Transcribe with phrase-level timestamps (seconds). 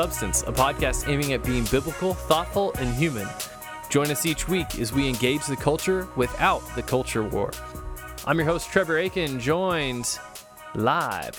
[0.00, 3.26] Substance, a podcast aiming at being biblical, thoughtful, and human.
[3.88, 7.50] Join us each week as we engage the culture without the culture war.
[8.26, 10.18] I'm your host, Trevor Aiken, joined
[10.74, 11.34] live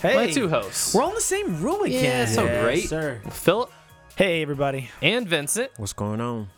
[0.00, 0.94] Hey, by two hosts.
[0.94, 2.04] we're all in the same room again.
[2.04, 2.88] Yeah, so Yes, great.
[2.88, 3.20] sir.
[3.28, 3.70] Philip
[4.16, 4.88] Hey, everybody.
[5.02, 5.70] and Vincent.
[5.76, 6.48] What's going on?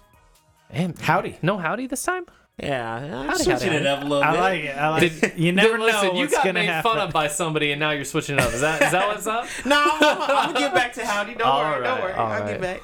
[0.70, 1.38] And Howdy.
[1.42, 2.26] No howdy this time?
[2.62, 4.40] Yeah, I'm Howdy, switching howdy, it up a little I bit.
[4.40, 4.76] like it.
[4.78, 5.36] I like Did- it.
[5.36, 6.90] You never Listen, know you what's got gonna made happen.
[6.90, 8.52] fun of by somebody and now you're switching it up.
[8.54, 9.46] Is that is that what's up?
[9.66, 11.34] No, I'm, I'm gonna get back to howdy.
[11.34, 12.12] Don't All worry, right, don't worry.
[12.14, 12.46] I'll right.
[12.52, 12.82] get back.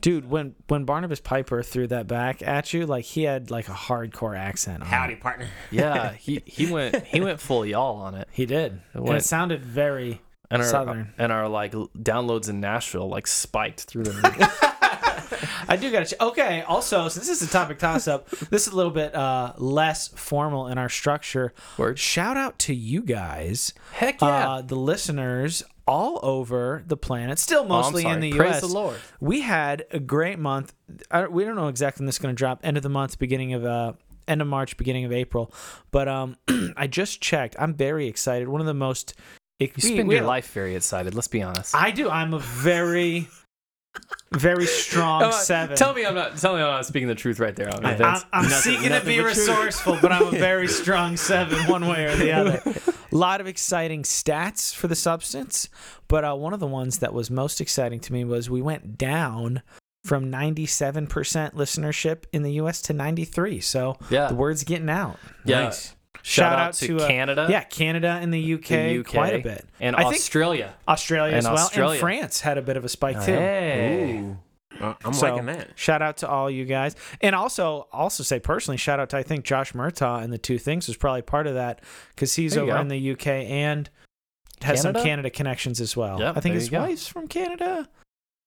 [0.00, 3.72] Dude, when when Barnabas Piper threw that back at you, like he had like a
[3.72, 4.82] hardcore accent.
[4.82, 5.20] On Howdy, it.
[5.20, 5.46] partner.
[5.70, 8.28] Yeah, he, he went he went full y'all on it.
[8.32, 8.80] He did.
[8.94, 10.22] And went- it sounded very.
[10.50, 11.14] And our Southern.
[11.18, 14.81] and our like downloads in Nashville like spiked through the roof.
[15.68, 16.24] I do got to.
[16.24, 16.62] Okay.
[16.62, 20.08] Also, since this is a topic toss up, this is a little bit uh, less
[20.08, 21.52] formal in our structure.
[21.78, 21.98] Word.
[21.98, 24.48] Shout out to you guys, Heck yeah.
[24.50, 27.38] uh, the listeners all over the planet.
[27.38, 28.60] Still Oh, mostly in the Praise U.S.
[28.60, 28.96] the Lord.
[29.20, 30.72] We had a great month.
[31.10, 32.60] I, we don't know exactly when this is going to drop.
[32.62, 33.92] End of the month, beginning of uh,
[34.28, 35.52] end of March, beginning of April.
[35.90, 36.36] But um,
[36.76, 37.56] I just checked.
[37.58, 38.48] I'm very excited.
[38.48, 39.14] One of the most.
[39.58, 41.14] It, You spend your life very excited.
[41.14, 41.74] Let's be honest.
[41.74, 42.08] I do.
[42.10, 43.28] I'm a very,
[44.32, 45.76] very strong seven.
[45.76, 46.36] Tell me I'm not.
[46.38, 47.68] Tell me I'm not speaking the truth right there.
[47.70, 48.24] I mean, I'm, Vince.
[48.32, 52.16] I'm Nothing- seeking to be resourceful, but I'm a very strong seven, one way or
[52.16, 52.62] the other.
[52.64, 55.68] A lot of exciting stats for the substance,
[56.08, 58.96] but uh, one of the ones that was most exciting to me was we went
[58.96, 59.60] down
[60.04, 61.08] from 97%
[61.54, 62.82] listenership in the U.S.
[62.82, 63.60] to 93.
[63.60, 64.26] So Yeah.
[64.28, 65.18] the word's getting out.
[65.44, 65.64] yeah.
[65.64, 65.94] Nice.
[66.22, 67.46] Shout, out, to, uh, Canada.
[67.50, 70.74] yeah, Canada and the UK, the UK, quite a bit, and I think Australia.
[70.86, 71.92] Australia as and well, Australia.
[71.92, 73.32] and France had a bit of a spike too.
[73.32, 74.18] Hey.
[74.20, 74.38] Ooh.
[75.04, 75.68] I'm So, liking that.
[75.78, 79.22] Shout out to all you guys, and also also say personally, shout out to I
[79.22, 81.80] think Josh Murtaugh and the two things was probably part of that
[82.14, 82.80] because he's There over go.
[82.80, 83.90] in the UK and
[84.62, 85.04] has some Canada?
[85.04, 86.18] Canada connections as well.
[86.20, 87.88] Yep, I think his wife's from Canada,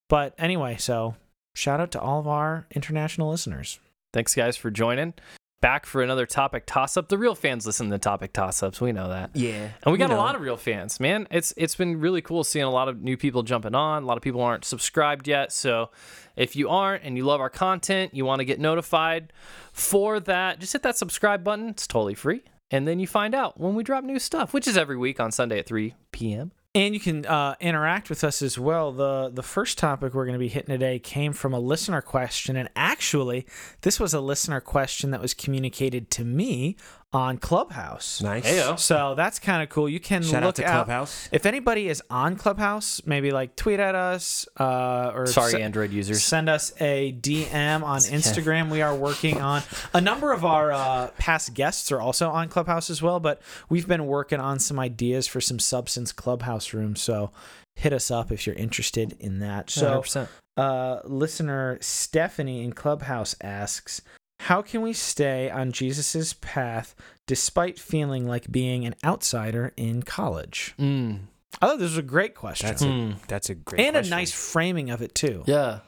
[0.09, 1.15] but anyway, so
[1.53, 3.79] shout out to all of our international listeners.
[4.11, 5.13] Thanks guys for joining.
[5.61, 7.09] Back for another topic toss up.
[7.09, 8.79] The real fans listen to topic toss ups.
[8.79, 9.31] We know that.
[9.33, 9.69] Yeah.
[9.83, 11.27] And we got a lot of real fans, man.
[11.31, 14.03] It's it's been really cool seeing a lot of new people jumping on.
[14.03, 15.51] A lot of people aren't subscribed yet.
[15.51, 15.89] So
[16.35, 19.33] if you aren't and you love our content, you want to get notified
[19.71, 21.69] for that, just hit that subscribe button.
[21.69, 22.43] It's totally free.
[22.69, 25.31] And then you find out when we drop new stuff, which is every week on
[25.31, 26.51] Sunday at 3 p.m.
[26.75, 28.91] And you can uh, interact with us as well.
[28.91, 32.57] The the first topic we're going to be hitting today came from a listener question,
[32.57, 33.45] and actually,
[33.81, 36.75] this was a listener question that was communicated to me
[37.15, 38.21] on Clubhouse.
[38.21, 38.45] Nice.
[38.45, 38.77] Heyo.
[38.77, 39.87] So that's kind of cool.
[39.87, 41.29] You can Shout look out to Clubhouse.
[41.31, 45.91] If anybody is on Clubhouse, maybe like tweet at us uh, or Sorry, se- Android
[45.91, 46.21] users.
[46.23, 48.69] send us a DM on Instagram.
[48.69, 52.89] We are working on a number of our uh, past guests are also on Clubhouse
[52.89, 57.01] as well, but we've been working on some ideas for some substance Clubhouse rooms.
[57.01, 57.31] So
[57.77, 59.69] hit us up if you're interested in that.
[59.69, 60.27] So 100%.
[60.57, 64.01] uh, listener Stephanie in Clubhouse asks,
[64.41, 66.95] "How can we stay on Jesus's path
[67.27, 71.21] despite feeling like being an outsider in college?" Mm.
[71.61, 73.27] I thought this was a great question That's a Mm.
[73.27, 74.13] that's a great and question.
[74.13, 75.43] a nice framing of it too.
[75.47, 75.79] Yeah.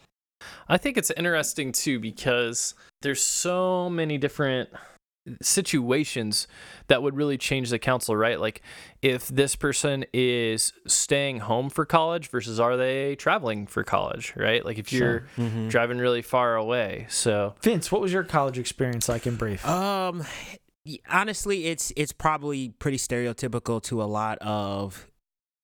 [0.70, 4.70] I think it's interesting too because there's so many different
[5.42, 6.48] situations
[6.88, 8.40] that would really change the counsel, right?
[8.40, 8.62] Like
[9.02, 14.64] if this person is staying home for college versus are they traveling for college, right?
[14.66, 15.70] Like if you're Mhm.
[15.70, 17.06] driving really far away.
[17.10, 19.66] So Vince, what was your college experience like in brief?
[19.68, 20.24] Um,
[21.10, 25.08] honestly, it's it's probably pretty stereotypical to a lot of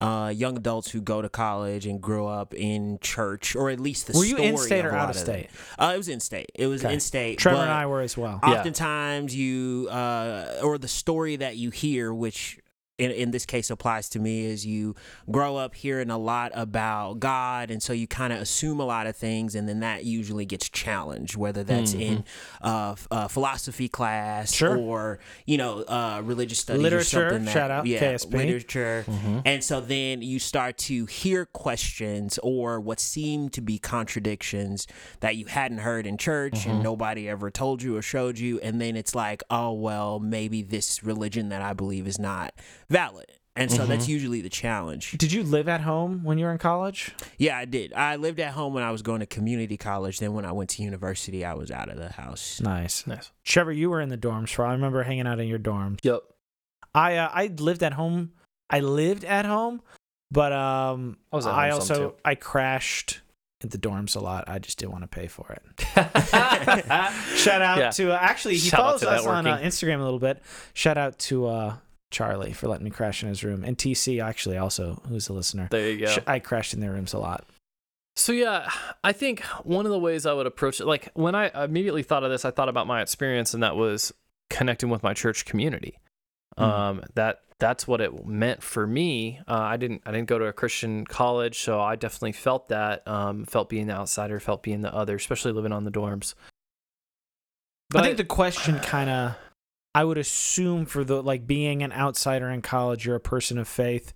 [0.04, 4.08] uh, young adults who go to college and grow up in church, or at least
[4.08, 5.24] the Were you in state or out of them.
[5.24, 5.50] state?
[5.80, 6.52] Uh, it was in state.
[6.56, 6.94] It was Okay.
[6.96, 7.38] in state.
[7.40, 8.40] Trevor and I were as well.
[8.44, 8.50] Yeah.
[8.60, 12.60] Oftentimes, you uh, or the story that you hear, which
[13.00, 14.96] in, in this case applies to me, is you
[15.32, 19.08] grow up hearing a lot about God, and so you kind of assume a lot
[19.08, 22.24] of things, and then that usually gets challenged, whether that's in
[22.62, 24.78] uh, uh, philosophy class Sure.
[24.78, 27.46] or you know uh, religious studies Literature, or something.
[27.46, 28.32] That, shout out, yeah, KSP.
[28.34, 29.06] literature,
[29.46, 34.86] and so then you start to hear questions or what seem to be contradictions
[35.22, 38.60] that you hadn't heard in church and nobody ever told you or showed you.
[38.60, 42.54] And then it's like, oh, well, maybe this religion that I believe is not
[42.94, 43.26] valid.
[43.56, 45.12] And so that's usually the challenge.
[45.12, 47.14] Did you live at home when you were in college?
[47.38, 47.94] Yeah, I did.
[47.94, 50.18] I lived at home when I was going to community college.
[50.20, 52.60] Then when I went to university, I was out of the house.
[52.62, 53.06] Nice.
[53.06, 53.32] nice.
[53.44, 54.66] Trevor, you were in the dorms for.
[54.66, 56.00] I remember hanging out in your dorms.
[56.02, 56.22] Yep.
[56.96, 58.32] I uh, I lived at home.
[58.72, 59.84] I lived at home,
[60.32, 62.16] but um, I was I also.
[62.26, 63.22] I crashed
[63.64, 64.46] at the dorms a lot.
[64.48, 65.62] I just didn't want to pay for it.
[67.38, 67.90] Shout out Yeah.
[67.92, 69.58] to uh, actually he Shout follows to us on uh.
[69.60, 70.42] Instagram a little bit.
[70.74, 71.76] Shout out to uh,
[72.14, 75.68] Charlie for letting me crash in his room, and TC actually also, who's a listener.
[75.70, 76.16] There you go.
[76.26, 77.46] I crashed in their rooms a lot.
[78.16, 78.70] So yeah,
[79.04, 82.24] I think one of the ways I would approach it, like when I immediately thought
[82.24, 84.14] of this, I thought about my experience, and that was
[84.50, 85.98] connecting with my church community.
[86.58, 86.64] Mhm.
[86.64, 89.40] Um, that that's what it meant for me.
[89.48, 93.08] Uh, I didn't I didn't go to a Christian college, so I definitely felt that.
[93.08, 96.36] Um, felt being the outsider, felt being the other, especially living on the dorms.
[97.90, 99.36] But I think the question kind of,
[99.96, 103.68] I would assume for the like being an outsider in college, you're a person of
[103.68, 104.14] faith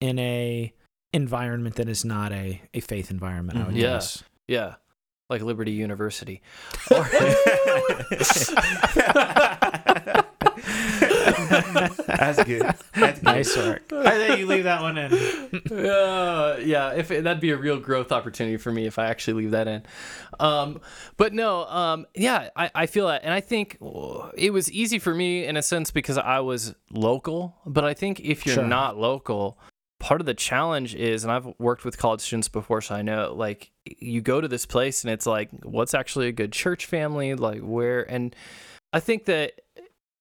[0.00, 0.72] in a
[1.12, 3.58] environment that is not a, a faith environment.
[3.58, 3.78] I would Mhm.
[3.78, 3.92] Yeah.
[3.94, 4.24] guess.
[4.46, 4.74] yeah,
[5.30, 6.42] like Liberty University.
[11.32, 12.62] That's good.
[12.94, 13.22] That's good.
[13.22, 13.92] Nice work.
[13.92, 15.12] I think you leave that one in.
[15.86, 19.42] uh, yeah, if it, that'd be a real growth opportunity for me if I actually
[19.42, 19.82] leave that in.
[20.40, 20.80] Um,
[21.16, 23.78] but no, um, yeah, I, I feel that, and I think
[24.36, 27.54] it was easy for me in a sense because I was local.
[27.66, 28.64] But I think if you're Sure.
[28.64, 29.58] not local,
[30.00, 33.34] part of the challenge is, and I've worked with college students before, so I know,
[33.36, 37.34] like, you go to this place and it's like, what's actually a good church family?
[37.34, 38.02] Like, where?
[38.10, 38.34] And
[38.92, 39.52] I think that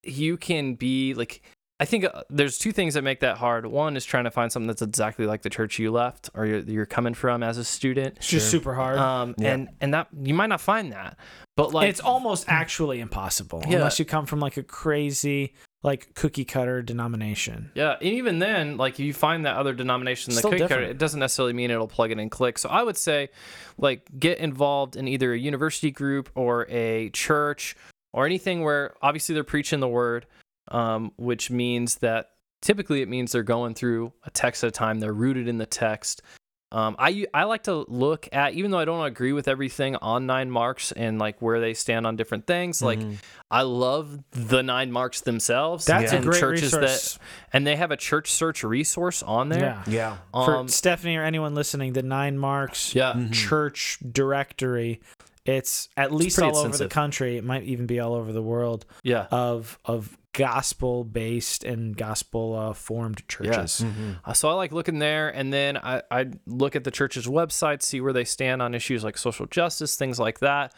[0.04, 1.42] you can be like
[1.80, 3.68] I think uh, there's two things that make that hard.
[3.68, 6.60] One is trying to find something that's exactly like the church you left or you're,
[6.62, 8.18] you're coming from as a student.
[8.18, 8.98] It's just super hard.
[8.98, 9.54] Um, Yeah.
[9.54, 11.18] and and that you might not find that,
[11.56, 13.76] but like and it's almost actually impossible Yeah.
[13.78, 15.54] unless you come from like a crazy
[15.84, 17.70] like cookie cutter denomination.
[17.76, 20.82] Yeah, and even then, like if you find that other denomination, the Still cookie cutter,
[20.82, 22.58] it doesn't necessarily mean it'll plug it and click.
[22.58, 23.30] So I would say,
[23.78, 27.76] like, get involved in either a university group or a church
[28.14, 30.26] or anything where obviously they're preaching the word,
[30.70, 32.30] um, which means that
[32.62, 35.00] typically it means they're going through a text at a time.
[35.00, 36.22] They're rooted in the text.
[36.70, 40.26] Um, I I like to look at even though I don't agree with everything on
[40.26, 42.82] nine marks and like where they stand on different things.
[42.82, 43.20] Like Mhm.
[43.50, 45.86] I love the nine marks themselves.
[45.86, 47.14] That's and a great churches resource.
[47.14, 47.20] that
[47.54, 49.82] and they have a church search resource on there.
[49.88, 50.18] yeah.
[50.34, 50.44] yeah.
[50.46, 53.14] For Um, Stephanie or anyone listening, the nine marks yeah.
[53.14, 53.32] Mhm.
[53.32, 55.00] church directory,
[55.48, 57.38] it's at least pretty all over the country.
[57.38, 59.28] It might even be all over the world Yeah.
[59.32, 63.84] of of gospel based and gospel uh, formed churches.
[63.84, 64.20] Mhm.
[64.24, 67.82] Uh, So I like looking there, and then I, I look at the church's website,
[67.82, 70.74] see where they stand on issues like social justice, things like that.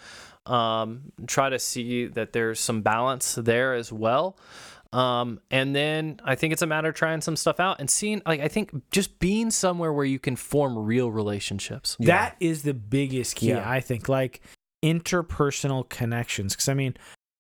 [0.46, 4.38] Um, try to see that there's some balance there as well.
[4.92, 8.24] Um, and then I think it's a matter of trying some stuff out and seeing,
[8.26, 11.96] like, I think just being somewhere where you can form real relationships.
[12.00, 13.70] That is the biggest key, Yeah.
[13.70, 14.10] I think.
[14.10, 14.42] Like
[14.84, 16.54] interpersonal connections.
[16.54, 16.96] Because I mean,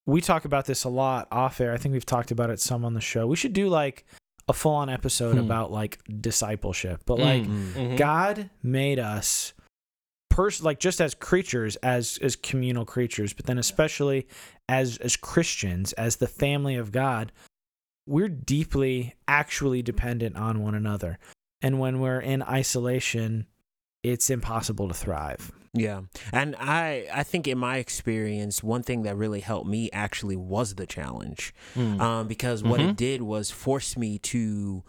[0.06, 1.74] we talk about this a lot off air.
[1.74, 3.28] I think we've talked about it some on the show.
[3.28, 4.06] We should do like
[4.48, 5.42] a full on episode Hmm.
[5.46, 7.04] about like discipleship.
[7.06, 7.74] But like Mhm.
[7.74, 7.98] Mhm.
[7.98, 9.54] God made us
[10.32, 14.28] pers- like just as creatures as as communal creatures, but then especially
[14.68, 17.32] as as Christians, as the family of God,
[18.08, 21.20] we're deeply actually dependent on one another.
[21.62, 23.46] And when we're in isolation,
[24.02, 25.52] it's impossible to thrive.
[25.74, 26.02] Yeah.
[26.34, 30.76] And I I think in my experience, one thing that really helped me actually was
[30.76, 31.54] the challenge.
[31.76, 32.00] Mm.
[32.02, 32.90] Um, because what Mhm.
[32.92, 34.84] it did was force me to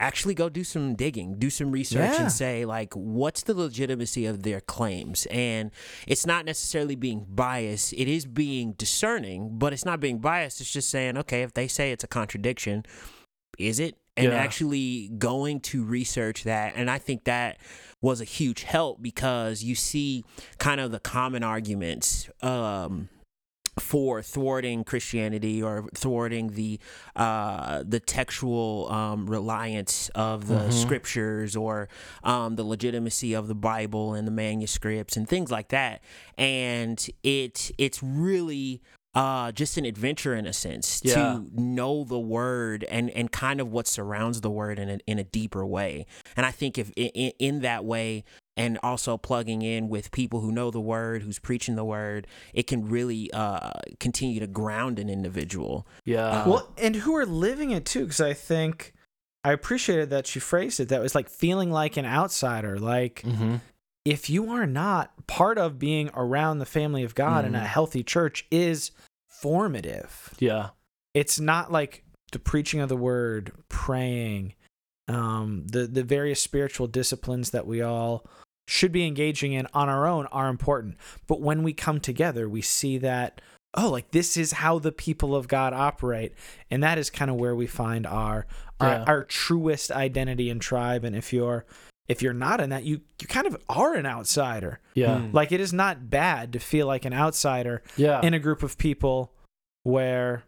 [0.00, 2.22] actually go do some digging, do some research Yeah.
[2.22, 5.26] and say like what's the legitimacy of their claims?
[5.30, 5.70] And
[6.06, 10.60] it's not necessarily being biased, it is being discerning, but it's not being biased.
[10.60, 12.84] It's just saying, okay, if they say it's a contradiction,
[13.58, 13.96] is it?
[14.18, 14.36] And Yeah.
[14.44, 16.74] actually going to research that.
[16.76, 17.58] And I think that
[18.02, 20.24] was a huge help because you see
[20.58, 23.08] kind of the common arguments um,
[23.78, 26.80] for thwarting Christianity or thwarting the
[27.14, 30.72] uh, the textual um, reliance of the Mhm.
[30.72, 31.88] scriptures or
[32.24, 36.02] um, the legitimacy of the Bible and the manuscripts and things like that.
[36.36, 38.82] And it it's really
[39.18, 41.14] uh, just an adventure in a sense Yeah.
[41.14, 45.18] to know the word and, and kind of what surrounds the word in a, in
[45.18, 46.06] a deeper way.
[46.36, 48.24] And I think if in, in that way,
[48.56, 52.66] and also plugging in with people who know the word, who's preaching the word, it
[52.66, 53.70] can really uh,
[54.00, 55.86] continue to ground an individual.
[56.04, 56.42] yeah.
[56.42, 58.00] Uh, well, and who are living it too?
[58.04, 58.94] Because I think
[59.44, 60.88] I appreciated that she phrased it.
[60.88, 62.78] That was like feeling like an outsider.
[62.80, 63.56] Like mm-hmm.
[64.04, 67.66] if you are not part of being around the family of God in a Mhm.
[67.66, 68.90] healthy church, is
[69.40, 70.34] formative.
[70.38, 70.70] Yeah.
[71.14, 74.54] It's not like the preaching of the word, praying,
[75.08, 78.26] um, the the various spiritual disciplines that we all
[78.66, 80.96] should be engaging in on our own are important.
[81.26, 83.40] But when we come together, we see that
[83.74, 86.34] oh, like this is how the people of God operate,
[86.70, 88.46] and that is kind of where we find our
[88.80, 89.04] our, Yeah.
[89.06, 91.04] our truest identity and tribe.
[91.04, 91.64] And if you're
[92.08, 94.80] if you're not in that, you you kind of are an outsider.
[94.94, 95.16] Yeah.
[95.18, 95.34] Mm.
[95.34, 98.20] Like it is not bad to feel like an outsider Yeah.
[98.22, 99.32] in a group of people
[99.82, 100.44] where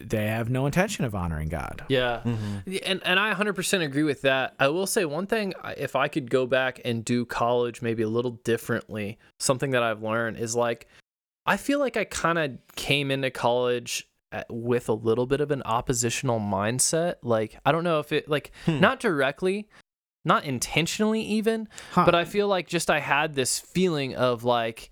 [0.00, 1.84] they have no intention of honoring God.
[1.88, 2.22] Yeah.
[2.24, 2.76] Mm-hmm.
[2.84, 4.54] And and I 100% agree with that.
[4.58, 8.08] I will say one thing if I could go back and do college maybe a
[8.08, 10.88] little differently, something that I've learned is like
[11.44, 15.50] I feel like I kind of came into college at, with a little bit of
[15.50, 17.16] an oppositional mindset.
[17.22, 18.80] Like I don't know if it like Hmm.
[18.80, 19.68] not directly,
[20.26, 22.04] not intentionally even, Huh.
[22.04, 24.90] but I feel like just I had this feeling of like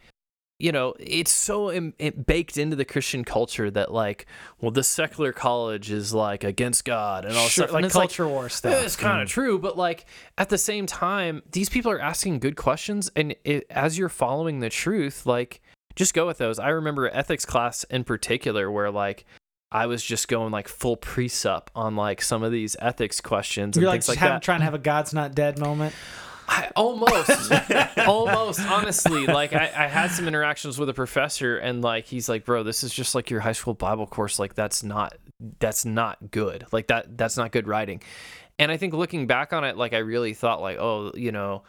[0.61, 4.25] you know, it's so Im- it baked into the Christian culture that like,
[4.61, 7.83] well, this secular college is like against God and all Sure, stuff.
[7.83, 8.73] like culture war stuff.
[8.73, 9.31] Eh, it's kind of mm.
[9.33, 10.07] true, but like
[10.39, 14.61] at the same time, these people are asking good questions, and it, as you're following
[14.61, 15.61] the truth, like
[15.97, 16.61] just go with those.
[16.61, 19.27] I remember ethics class in particular where like.
[19.75, 23.83] I was just going like full precept on like some of these ethics questions and
[23.83, 24.41] You're like, things like that.
[24.41, 25.95] trying to have a God's not dead moment.
[26.47, 27.53] I, almost,
[28.07, 29.27] almost, honestly.
[29.27, 32.85] Like I, I had some interactions with a professor, and like he's like, "Bro, this
[32.85, 34.39] is just like your high school Bible course.
[34.39, 35.17] Like that's not,
[35.59, 36.67] that's not good.
[36.71, 38.03] Like that, that's not good writing."
[38.59, 41.63] And I think looking back on it, like I really thought, like, oh, you know,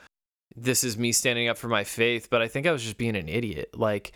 [0.56, 2.28] this is me standing up for my faith.
[2.30, 3.70] But I think I was just being an idiot.
[3.76, 4.12] Like,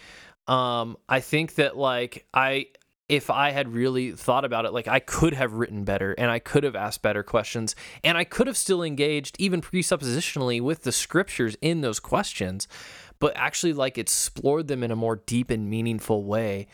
[0.47, 2.67] um, I think that like I
[3.09, 6.39] if I had really thought about it, like I could have written better and I
[6.39, 10.91] could have asked better questions and I could have still engaged even presuppositionally with the
[10.91, 12.67] scriptures in those questions,
[13.19, 16.67] but actually like explored them in a more deep and meaningful way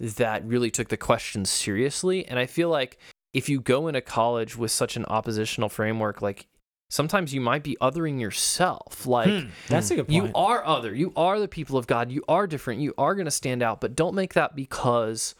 [0.00, 2.26] that really took the questions seriously.
[2.26, 2.98] And I feel like
[3.34, 6.46] if you go into college with such an oppositional framework, like
[6.90, 9.06] sometimes you might be othering yourself.
[9.06, 10.26] Like, Hmm, that's a good point.
[10.26, 10.94] you are other.
[10.94, 12.10] You are the people of God.
[12.10, 12.80] You are different.
[12.80, 15.34] You are going to stand out, but don't make that because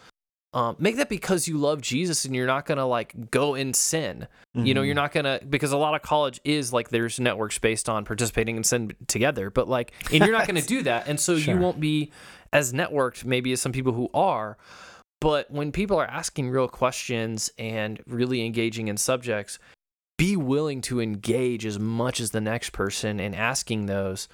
[0.54, 3.73] um, make that because you love Jesus and you're not going to like go in
[3.75, 4.28] sin.
[4.54, 7.59] You know, you're not going to because a lot of college is like there's networks
[7.59, 11.09] based on participating in sin together, but like and you're not going to do that.
[11.09, 11.54] And so Sure.
[11.54, 12.12] you won't be
[12.52, 14.59] as networked maybe as some people who are.
[15.23, 19.59] But when people are asking real questions and really engaging in subjects,
[20.18, 24.28] be willing to engage as much as the next person in asking those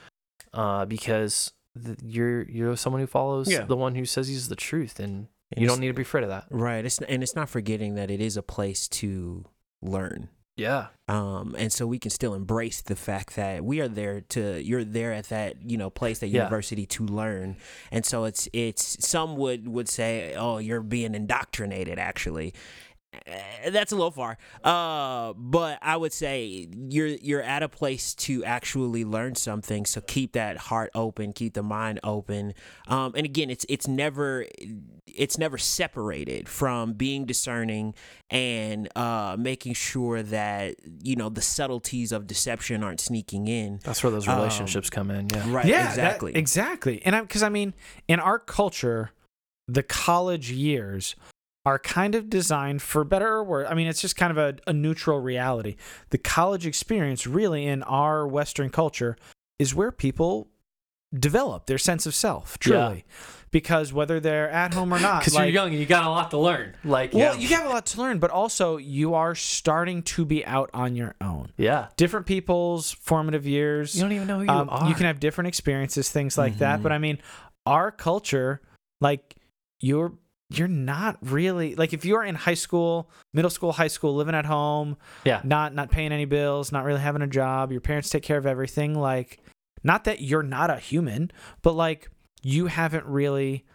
[0.53, 1.53] uh, because
[1.85, 3.65] th- you're you're someone who follows Yeah.
[3.67, 6.25] the one who says he's the truth and And you don't need to be afraid
[6.25, 6.85] of that Right.
[6.85, 9.45] It's and it's not forgetting that it is a place to
[9.83, 10.29] learn.
[10.57, 14.61] yeah Um, and so we can still embrace the fact that we are there to
[14.63, 16.43] you're there at that you know place that Yeah.
[16.43, 17.57] university to learn
[17.93, 22.53] and so it's it's some would would say oh you're being indoctrinated actually
[23.71, 24.39] that's a little far.
[24.65, 30.01] Uh but i would say you're you're at a place to actually learn something so
[30.01, 32.55] keep that heart open keep the mind open.
[32.87, 34.47] Um and again it's it's never
[35.07, 37.95] it's never separated from being discerning
[38.31, 43.81] and uh making sure that you know the subtleties of deception aren't sneaking in.
[43.85, 45.53] That's where those Um, relationships come in yeah.
[45.53, 46.37] right yeah, that- exactly.
[46.37, 47.03] exactly.
[47.05, 47.75] And I because I mean,
[48.07, 49.11] in our culture,
[49.67, 51.15] the college years
[51.69, 53.69] are kind of designed for better or worse.
[53.71, 55.77] I mean, it's just kind of a, a neutral reality.
[56.11, 59.17] The college experience, really, in our Western culture,
[59.59, 60.49] is where people
[61.19, 63.05] develop their sense of self, truly.
[63.51, 66.11] Because whether they're at home or not, because like, you're young and you got a
[66.11, 69.15] lot to learn like well, yeah you have a lot to learn, but also you
[69.15, 71.51] are starting to be out on your own.
[71.57, 73.95] yeah Different people's formative years.
[73.95, 76.59] you don't even know who you Um, are you can have different experiences, things like
[76.59, 76.81] that.
[76.81, 76.83] Mhm.
[76.83, 77.19] But I mean,
[77.65, 78.61] our culture,
[79.01, 79.35] like
[79.81, 80.13] you're
[80.51, 84.47] you're not really like if you're in high school, middle school, high school, living at
[84.47, 88.23] home, yeah not not paying any bills, not really having a job, your parents take
[88.23, 88.95] care of everything.
[88.95, 89.41] Like,
[89.85, 91.31] not that you're not a human,
[91.63, 92.11] but like
[92.43, 93.67] you haven't really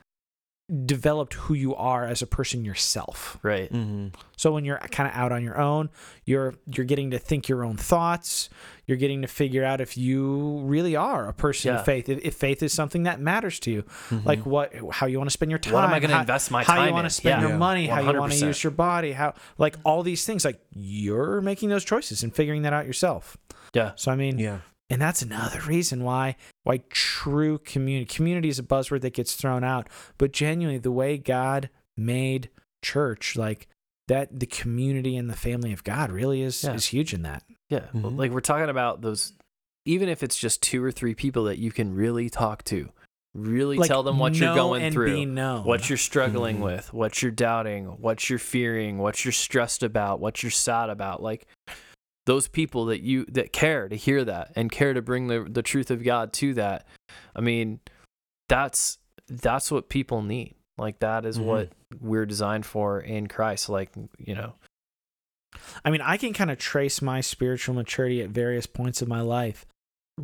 [0.86, 3.38] developed who you are as a person yourself.
[3.44, 4.08] right mm-hmm.
[4.38, 5.90] So when you're kind of out on your own,
[6.26, 8.50] you're you're getting to think your own thoughts.
[8.86, 11.80] You're getting to figure out if you really are a person Yeah.
[11.80, 12.10] of faith.
[12.10, 13.84] If, if faith is something that matters to you,
[14.26, 16.64] like what, how you want to spend your time, What am I gonna invest my
[16.64, 16.78] time?
[16.78, 17.48] how you want to spend Yeah.
[17.48, 17.58] your Yeah.
[17.58, 20.44] money, how you want to use your body, how like all these things.
[20.46, 23.38] Like you're making those choices and figuring that out yourself.
[23.74, 28.60] yeah So I mean, yeah and that's another reason why why true community community is
[28.60, 29.88] a buzzword that gets thrown out
[30.18, 32.50] but genuinely the way god made
[32.84, 33.68] church like
[34.08, 36.74] that the community and the family of god really is Yeah.
[36.74, 38.18] is huge in that Yeah, well, Mhm.
[38.20, 39.34] like we're talking about those,
[39.86, 42.90] even if it's just two or three people that you can really talk to,
[43.34, 45.64] really like tell them what you're going and through, be known.
[45.66, 46.64] what you're struggling Mhm.
[46.64, 51.24] with, what you're doubting, what you're fearing, what you're stressed about, what you're sad about.
[51.24, 51.48] Like
[52.26, 55.62] those people that you that care to hear that and care to bring the the
[55.64, 56.86] truth of God to that.
[57.36, 57.80] I mean,
[58.50, 60.56] that's that's what people need.
[60.78, 61.44] Like that is Mhm.
[61.46, 61.70] what
[62.02, 63.70] we're designed for in Christ.
[63.70, 64.54] Like you know,
[65.86, 69.22] i mean i can kind of trace my spiritual maturity at various points of my
[69.22, 69.68] life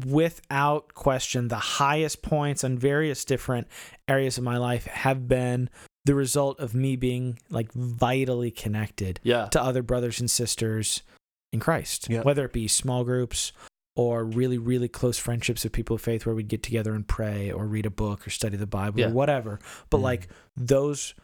[0.05, 3.67] without question the highest points on various different
[4.07, 5.69] areas of my life have been
[6.05, 9.45] the result of me being like vitally connected Yeah.
[9.49, 11.03] to other brothers and sisters
[11.51, 12.25] in Christ, Yep.
[12.25, 13.51] whether it be small groups
[13.95, 17.51] or really, really close friendships of people of faith where we'd get together and pray
[17.51, 19.07] or read a book or study the Bible Yeah.
[19.07, 19.59] or whatever.
[19.89, 20.03] But Mhm.
[20.03, 21.15] like those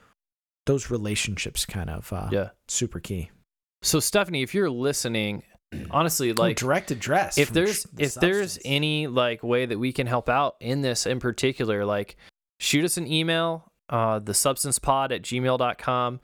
[0.67, 2.50] those relationships kind of uh, Yeah.
[2.67, 3.29] super key.
[3.84, 5.44] So Stephanie, if you're listening,
[5.91, 7.38] honestly, Oh, like direct address.
[7.38, 11.05] if there's the if there's any like way that we can help out in this
[11.05, 12.15] in particular like
[12.60, 16.20] shoot us an email uh the substancepod at gmail.com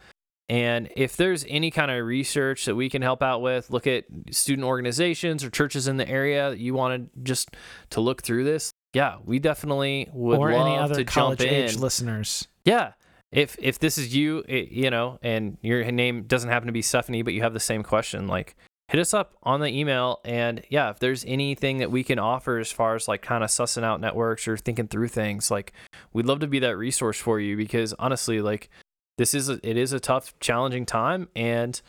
[0.52, 4.04] and if there's any kind of research that we can help out with look at
[4.30, 7.50] student organizations or churches in the area that you wanted just
[7.90, 11.76] to look through this yeah we definitely would or love any other to jump age
[11.76, 12.48] in listeners.
[12.66, 12.94] yeah.
[13.32, 16.82] If if this is you, it, you know, and your name doesn't happen to be
[16.82, 18.58] Stephanie, but you have the same question, like
[18.90, 20.20] hit us up on the email.
[20.26, 23.50] And yeah, if there's anything that we can offer as far as like kind of
[23.50, 25.72] sussing out networks or thinking through things, like
[26.12, 28.70] we'd love to be that resource for you because honestly, like
[29.18, 31.82] this is a, it is a tough, challenging time, and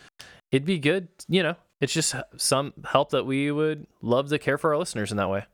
[0.50, 1.56] it'd be good, you know.
[1.80, 5.28] It's just some help that we would love to care for our listeners in that
[5.28, 5.46] way.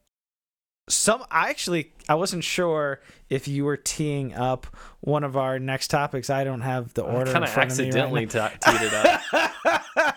[0.88, 4.66] Some I actually I wasn't sure if you were teeing up
[5.00, 6.28] one of our next topics.
[6.30, 7.32] I don't have the order.
[7.32, 10.16] kind of accidentally right teed it up.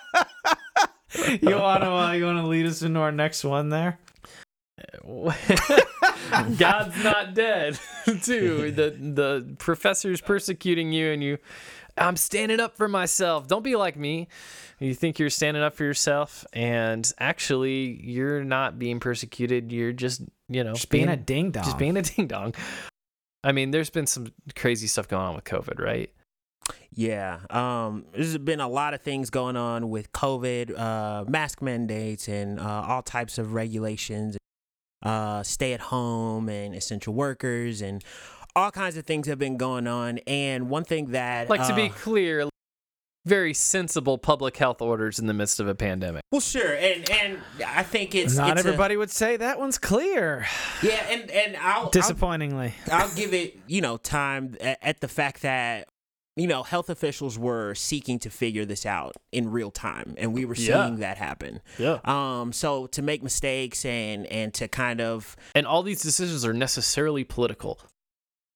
[1.42, 4.00] you want to uh, you want to lead us into our next one there?
[6.58, 7.80] God's not dead.
[8.24, 8.72] Too.
[8.72, 11.38] The the professor's persecuting you and you
[11.98, 13.48] I'm standing up for myself.
[13.48, 14.28] Don't be like me.
[14.80, 19.72] You think you're standing up for yourself and actually you're not being persecuted.
[19.72, 21.64] You're just, you know, Just being a ding dong.
[21.64, 22.56] just being a ding dong.
[23.44, 26.10] I mean, there's been some crazy stuff going on with COVID, right?
[26.92, 27.40] Yeah.
[27.50, 32.60] Um, there's been a lot of things going on with COVID, uh, mask mandates, and
[32.60, 34.38] uh, all types of regulations,
[35.04, 38.04] uh, stay at home and essential workers, and
[38.56, 40.20] all kinds of things have been going on.
[40.28, 42.48] And one thing that, Like to be uh, clear,
[43.24, 46.24] very sensible public health orders in the midst of a pandemic.
[46.32, 49.78] well, sure, and and I think it's Not it's a- everybody would say that one's
[49.78, 50.48] clear.
[50.82, 52.74] yeah, and and I'll, I'll Disappointingly.
[52.92, 55.88] I'll give it, you know, time at, at the fact that,
[56.42, 60.44] you know, health officials were seeking to figure this out in real time, and we
[60.46, 60.86] were Yeah.
[60.86, 61.62] seeing that happen.
[61.78, 62.00] Yeah.
[62.04, 66.54] Um, so to make mistakes and and to kind of and all these decisions are
[66.54, 67.80] necessarily political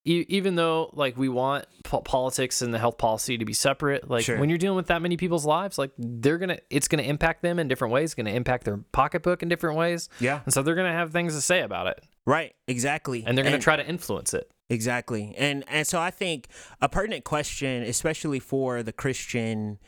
[0.06, 4.10] e- even though like we want po- politics and the health policy to be separate
[4.10, 4.38] like Sure.
[4.39, 7.58] when you're dealing with that many people's lives like they're gonna it's gonna impact them
[7.60, 10.91] in different ways gonna impact their pocketbook in different ways yeah, and so they're gonna
[10.91, 14.50] have things to say about it right, exactly, and they're gonna try to influence it
[14.69, 16.47] exactly, and and so I think
[16.82, 19.80] a pertinent question, especially for the Christian.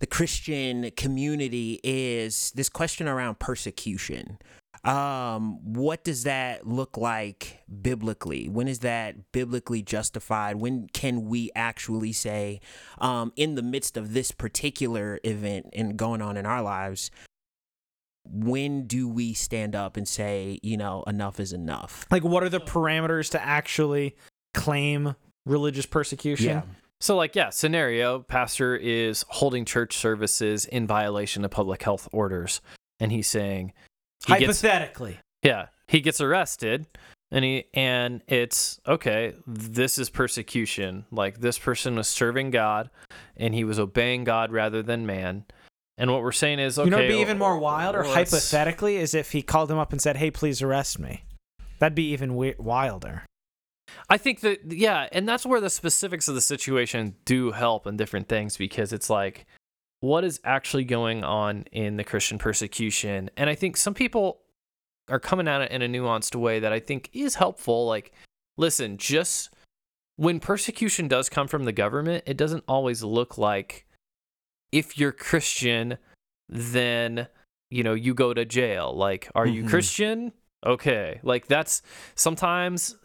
[0.00, 4.38] The Christian community is this question around persecution.
[4.84, 8.48] Um, what does that look like biblically?
[8.48, 10.56] When is that biblically justified?
[10.56, 12.60] When can we actually say,
[12.98, 17.10] um, in the midst of this particular event and going on in our lives,
[18.30, 22.06] when do we stand up and say, you know, enough is enough?
[22.10, 24.16] Like, what are the parameters to actually
[24.54, 25.14] claim
[25.46, 26.48] religious persecution?
[26.48, 26.62] Yeah.
[27.00, 32.60] so like yeah scenario pastor is holding church services in violation of public health orders
[33.00, 33.72] and he's saying
[34.26, 35.20] he gets Hypothetically.
[35.42, 36.86] Yeah, he gets arrested
[37.30, 41.06] and he and it's okay, this is persecution.
[41.10, 42.90] Like this person was serving God
[43.36, 45.44] and he was obeying God rather than man.
[45.98, 46.86] And what we're saying is okay.
[46.86, 49.90] you know, it'd be even more wild, or hypothetically, is if he called him up
[49.90, 51.24] and said, "Hey, please arrest me."
[51.80, 53.24] That'd be even we- wilder.
[54.08, 57.96] I think that yeah, and that's where the specifics of the situation do help in
[57.96, 59.46] different things because it's like
[60.00, 63.30] what is actually going on in the Christian persecution.
[63.36, 64.42] And I think some people
[65.08, 67.86] are coming at it in a nuanced way that I think is helpful.
[67.86, 68.12] Like,
[68.56, 69.50] listen, just
[70.16, 73.86] when persecution does come from the government, it doesn't always look like
[74.72, 75.98] if you're Christian,
[76.48, 77.28] then
[77.70, 78.94] you know you go to jail.
[78.94, 79.68] Like, are you Mhm.
[79.68, 80.32] Christian?
[80.66, 81.82] Okay, like that's
[82.14, 82.96] sometimes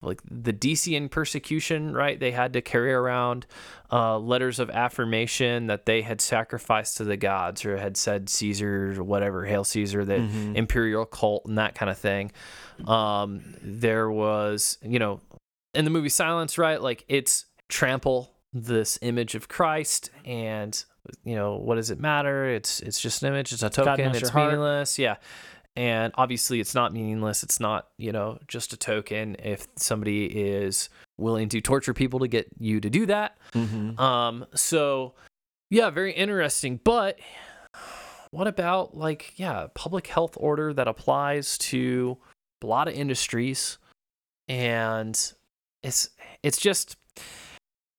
[0.00, 2.20] like the Decian persecution, right?
[2.20, 3.46] They had to carry around
[3.90, 8.94] uh, letters of affirmation that they had sacrificed to the gods or had said Caesar
[8.96, 10.54] or whatever, Hail Caesar, that Mhm.
[10.54, 12.30] imperial cult and that kind of thing.
[12.86, 15.20] Um, there was, you know,
[15.74, 16.80] in the movie Silence, right?
[16.80, 20.82] Like it's trample this image of Christ and
[21.24, 24.28] you know what does it matter it's it's just an image it's a token it's
[24.28, 24.46] heart.
[24.52, 25.16] meaningless yeah
[25.76, 30.88] and obviously it's not meaningless it's not you know just a token if somebody is
[31.16, 33.98] willing to torture people to get you to do that Mm-hmm.
[33.98, 35.14] um so
[35.70, 37.18] yeah very interesting but
[38.30, 42.18] what about like yeah public health order that applies to
[42.62, 43.78] a lot of industries
[44.48, 45.32] and
[45.82, 46.10] it's
[46.42, 46.96] it's just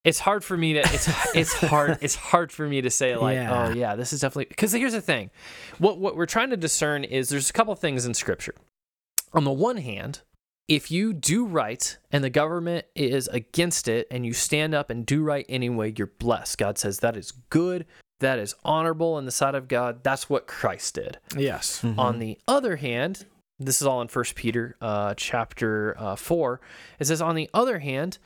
[0.05, 3.35] it's hard for me to it's it's hard it's hard for me to say like
[3.35, 3.65] Yeah.
[3.67, 5.29] oh yeah this is definitely because here's the thing
[5.77, 8.55] what what we're trying to discern is there's a couple things in scripture
[9.33, 10.21] on the one hand
[10.67, 15.05] if you do right and the government is against it and you stand up and
[15.05, 17.85] do right anyway you're blessed god says that is good
[18.19, 21.83] that is honorable in the sight of god that's what christ did Yes.
[21.97, 23.25] on the other hand,
[23.59, 26.61] this is all in First Peter uh, chapter uh, four.
[26.99, 28.17] It says, on the other hand,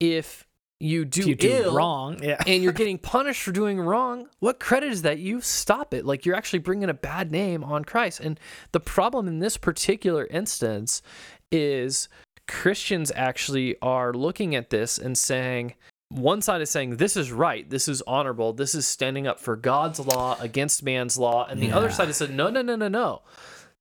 [0.00, 0.46] if
[0.80, 2.42] you do, you do ill wrong, yeah.
[2.46, 6.04] and you're getting punished for doing wrong, what credit is that you stop it?
[6.04, 8.20] Like you're actually bringing a bad name on Christ.
[8.20, 8.38] And
[8.72, 11.02] the problem in this particular instance
[11.50, 12.08] is
[12.46, 15.74] Christians actually are looking at this and saying,
[16.10, 19.56] one side is saying this is right, this is honorable, this is standing up for
[19.56, 22.88] God's law against man's law, and the other side is saying no, no, no, no,
[22.88, 23.22] no.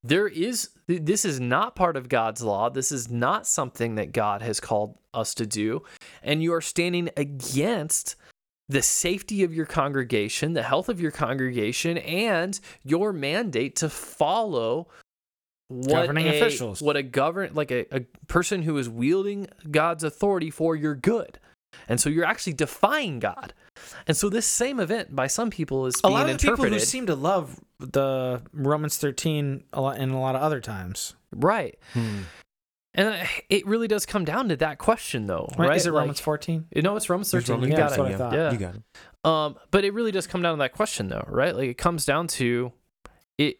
[0.07, 2.69] There is this is not part of God's law.
[2.69, 5.83] This is not something that God has called us to do,
[6.23, 8.15] and you are standing against
[8.69, 14.87] the safety of your congregation, the health of your congregation, and your mandate to follow
[15.67, 16.81] what Governing a, officials.
[16.81, 21.39] what a govern like a, a person who is wielding God's authority for your good.
[21.89, 23.53] And so you're actually defying God.
[24.07, 26.79] And so this same event by some people is a lot of the people who
[26.79, 31.15] seem to love the Romans 13 a lot and a lot of other times.
[31.31, 31.77] right.
[31.93, 32.19] Hmm.
[32.93, 35.69] And uh, it really does come down to that question though, Right?
[35.69, 35.77] right?
[35.77, 36.65] Is it Like- Romans 14?
[36.77, 37.53] No, it's Romans 13.
[37.55, 38.01] Romans you yeah, got that's it.
[38.01, 38.33] what I thought.
[38.33, 38.51] Yeah.
[38.51, 38.81] You got it.
[39.23, 41.55] Um, but it really does come down to that question, though, right?
[41.55, 42.71] Like it comes down to
[43.37, 43.57] it.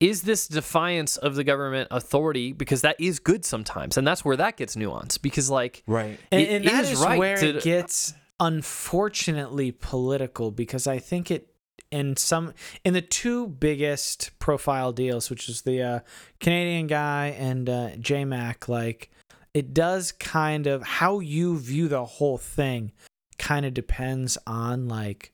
[0.00, 2.52] Is this defiance of the government authority?
[2.52, 5.22] Because that is good sometimes, and that's where that gets nuanced.
[5.22, 6.20] Because like, Right.
[6.30, 10.98] And, It and that is is right where to- it gets unfortunately political because I
[10.98, 11.52] think it
[11.90, 12.52] in some
[12.84, 16.00] in the two biggest profile deals, which is the uh,
[16.40, 19.10] Canadian guy and uh, J Mac, like
[19.54, 22.92] it does kind of how you view the whole thing
[23.38, 25.32] kind of depends on like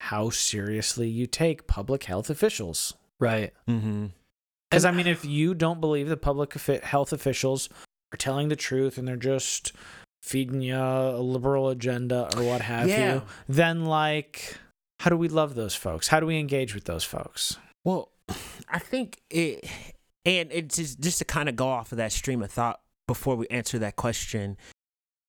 [0.00, 2.94] how seriously you take public health officials.
[3.18, 3.52] right?
[3.68, 4.06] Mm-hmm.
[4.70, 7.68] Because I mean, if you don't believe the public health officials
[8.12, 9.72] are telling the truth and they're just
[10.26, 13.14] feeding you a liberal agenda or what have Yeah.
[13.14, 14.56] you, then like,
[15.00, 16.08] how do we love those folks?
[16.08, 17.58] How do we engage with those folks?
[17.84, 18.10] Well,
[18.68, 19.64] I think it,
[20.24, 23.36] and it's just, just to kind of go off of that stream of thought before
[23.36, 24.56] we answer that question.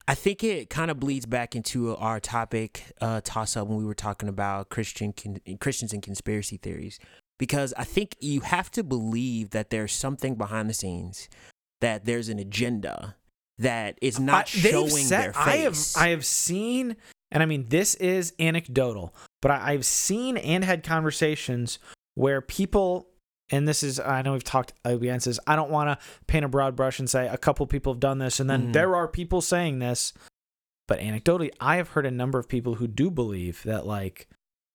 [0.07, 3.85] I think it kind of bleeds back into our topic uh, toss up when we
[3.85, 6.97] were talking about Christian con- Christians and conspiracy theories,
[7.37, 11.29] because I think you have to believe that there's something behind the scenes,
[11.81, 13.15] that there's an agenda
[13.59, 15.77] that is not I- showing said- their I have.
[15.95, 16.95] I have seen,
[17.31, 21.79] and I mean this is anecdotal, but I, I've seen and had conversations
[22.15, 23.07] where people,
[23.49, 25.39] and this is I know we've talked against this.
[25.47, 28.19] I don't want to paint a broad brush and say a couple people have done
[28.19, 28.73] this, and then Mhm.
[28.73, 30.13] there are people saying this,
[30.87, 34.27] but anecdotally, I have heard a number of people who do believe that like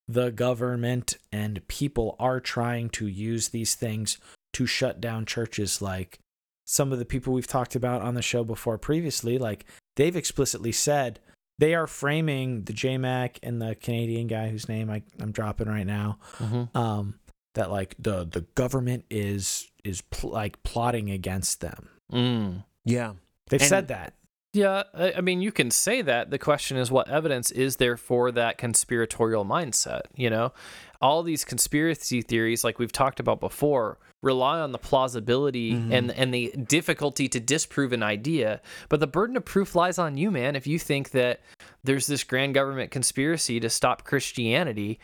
[0.09, 4.19] the government and people are trying to use these things
[4.53, 6.19] to shut down churches like
[6.65, 9.65] some of the people we've talked about on the show before previously like
[9.97, 11.21] they've explicitly said
[11.59, 15.87] they are framing the JMac and the Canadian guy whose name I, I'm dropping right
[15.87, 16.77] now Mm-hmm.
[16.77, 17.19] um
[17.55, 22.65] that like the the government is is pl- like plotting against them Mm.
[22.85, 23.13] yeah,
[23.49, 24.15] they've And- said that
[24.55, 26.29] Yeah, I, I mean, you can say that.
[26.31, 30.03] The question is, what evidence is there for that conspiratorial mindset?
[30.15, 30.53] You know,
[31.01, 35.93] all these conspiracy theories, like we've talked about before, rely on the plausibility Mhm.
[35.93, 38.61] and and the difficulty to disprove an idea.
[38.89, 40.57] But the burden of proof lies on you, man.
[40.57, 41.41] If you think that
[41.85, 45.01] there's this grand government conspiracy to stop Christianity,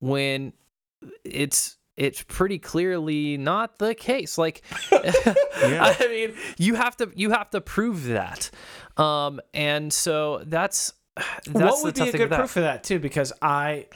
[0.00, 0.52] when
[1.24, 4.36] it's it's pretty clearly not the case.
[4.36, 8.50] Like, I mean, you have to you have to prove that,
[8.96, 10.92] um, and so that's
[11.46, 13.86] that's what would be a good proof for that too because i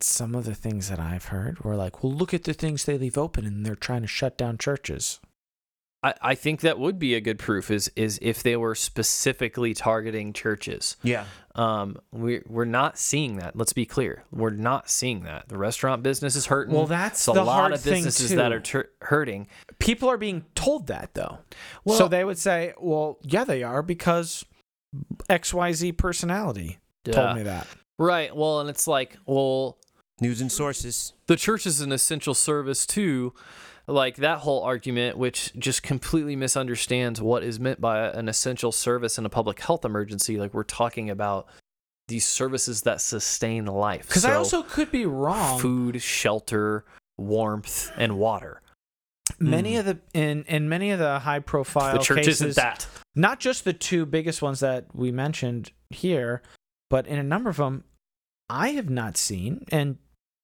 [0.00, 2.96] some of the things that i've heard were like well look at the things they
[2.98, 5.20] leave open and they're trying to shut down churches
[6.00, 9.74] I, I think that would be a good proof is is if they were specifically
[9.74, 10.96] targeting churches.
[11.02, 11.24] yeah.
[11.56, 13.56] Um, we we're not seeing that.
[13.56, 15.48] Let's be clear, we're not seeing that.
[15.48, 16.72] The restaurant business is hurting.
[16.72, 19.48] Well, that's It's a the lot hard of thing, businesses that are tur hurting.
[19.80, 21.38] people are being told that though
[21.84, 24.44] Well- so they would say well yeah they are because
[25.28, 27.12] xyz personality Yeah.
[27.14, 27.66] told me that
[28.00, 28.34] Right.
[28.36, 29.76] Well, and it's like, well,
[30.20, 31.12] News and sources.
[31.26, 33.32] the church is an essential service too.
[33.86, 39.16] Like that whole argument, which just completely misunderstands what is meant by an essential service
[39.16, 40.36] in a public health emergency.
[40.36, 41.46] Like we're talking about
[42.08, 44.06] these services that sustain life.
[44.08, 46.84] because i also could be wrong food, shelter,
[47.18, 48.60] warmth, and water.
[49.38, 49.78] many Mm.
[49.80, 52.86] of the in in many of the high profile the church cases isn't that.
[53.14, 56.42] not just the two biggest ones that we mentioned here
[56.90, 57.84] but in a number of them,
[58.48, 59.98] I have not seen, and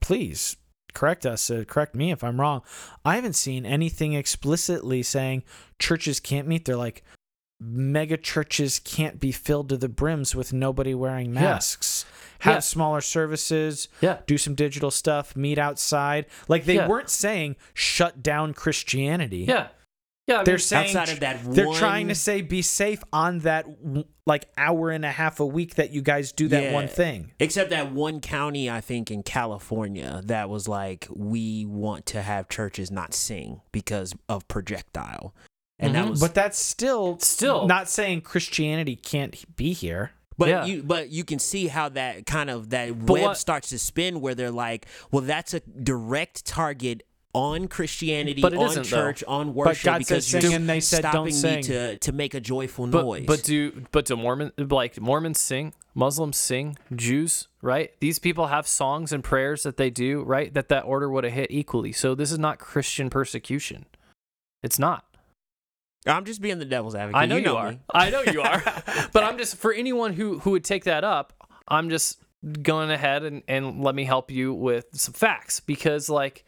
[0.05, 0.57] please
[0.93, 2.61] correct us, uh, correct me if I'm wrong.
[3.05, 5.43] I haven't seen anything explicitly saying
[5.79, 6.67] churches can't meet.
[6.67, 7.03] They're like,
[7.59, 12.05] mega churches can't be filled to the brims with nobody wearing masks.
[12.41, 12.61] Have Yeah.
[12.61, 14.19] smaller services, Yeah.
[14.27, 16.27] do some digital stuff, meet outside.
[16.49, 16.87] Like they Yeah.
[16.89, 19.47] weren't saying shut down Christianity.
[19.49, 19.69] Yeah.
[20.27, 20.37] Yeah.
[20.37, 23.41] I mean, They're saying Outside of that they're one- trying to say be safe on
[23.41, 23.67] that
[24.27, 27.33] like hour and a half a week that you guys do that one thing.
[27.39, 32.49] Except that one county, I think, in California, that was like, we want to have
[32.49, 35.35] churches not sing because of projectile,
[35.79, 36.11] and that Mhm.
[36.11, 36.21] was.
[36.21, 37.67] But that's still Still.
[37.67, 40.13] not saying Christianity can't be here.
[40.39, 40.65] But Yeah.
[40.65, 43.79] you but you can see how that kind of that But web what- starts to
[43.79, 47.03] spin where they're like, well, that's a direct target
[47.35, 48.97] on Christianity, But it on isn't, though.
[48.97, 51.33] church, on worship But God said because you're sing and they said stopping don't me
[51.33, 51.63] sing.
[51.65, 53.27] to to make a joyful but, noise.
[53.27, 57.91] but do but do Mormon like Mormons sing, Muslims sing, Jews, right?
[58.01, 60.55] These people have songs and prayers that they do, right?
[60.55, 61.93] That that order would have hit equally.
[61.93, 63.87] So this is not Christian persecution.
[64.63, 65.05] It's not.
[66.07, 67.21] I'm just being the devil's advocate.
[67.21, 67.73] I know you, know are.
[67.73, 67.81] me.
[67.93, 68.63] I know you are.
[69.13, 71.33] but I'm just for anyone who who would take that up,
[71.67, 72.23] I'm just
[72.63, 76.45] going ahead and and let me help you with some facts because like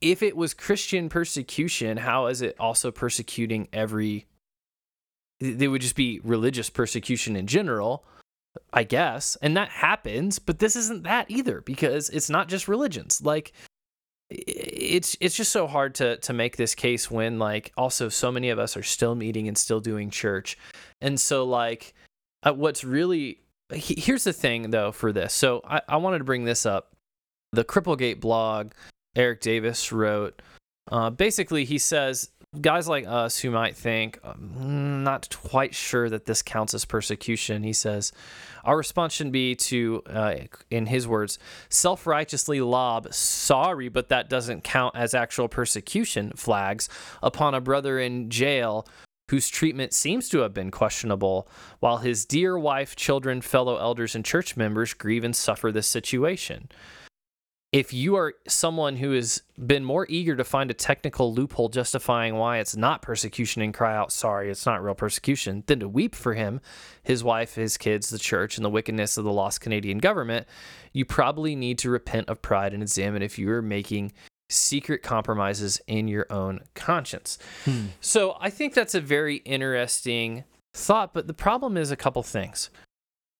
[0.00, 4.26] if it was Christian persecution, how is it also persecuting every
[5.40, 8.04] it would just be religious persecution in general,
[8.72, 9.36] I guess.
[9.42, 13.20] And that happens, but this isn't that either because it's not just religions.
[13.22, 13.52] Like
[14.30, 18.50] it's it's just so hard to to make this case when like also so many
[18.50, 20.56] of us are still meeting and still doing church.
[21.00, 21.94] And so like
[22.44, 23.40] uh, what's really
[23.72, 25.32] here's the thing though for this.
[25.34, 26.92] So I, I wanted to bring this up.
[27.52, 28.72] The Cripplegate blog,
[29.16, 30.40] Eric Davis wrote
[30.90, 36.26] uh, basically, he says guys like us who might think, um, not quite sure that
[36.26, 38.12] this counts as persecution, he says,
[38.64, 40.34] our response should be to, uh,
[40.70, 41.38] in his words,
[41.70, 46.88] self righteously lob, sorry, but that doesn't count as actual persecution flags
[47.22, 48.86] upon a brother in jail
[49.30, 51.48] whose treatment seems to have been questionable,
[51.80, 56.68] while his dear wife, children, fellow elders, and church members grieve and suffer this situation
[57.72, 62.36] if you are someone who has been more eager to find a technical loophole justifying
[62.36, 66.14] why it's not persecution and cry out, sorry, it's not real persecution, than to weep
[66.14, 66.60] for him,
[67.02, 70.46] his wife, his kids, the church, and the wickedness of the lost Canadian government,
[70.92, 74.12] you probably need to repent of pride and examine if you are making
[74.50, 77.38] secret compromises in your own conscience.
[77.64, 77.86] Hmm.
[78.02, 82.68] So I think that's a very interesting thought, but the problem is a couple things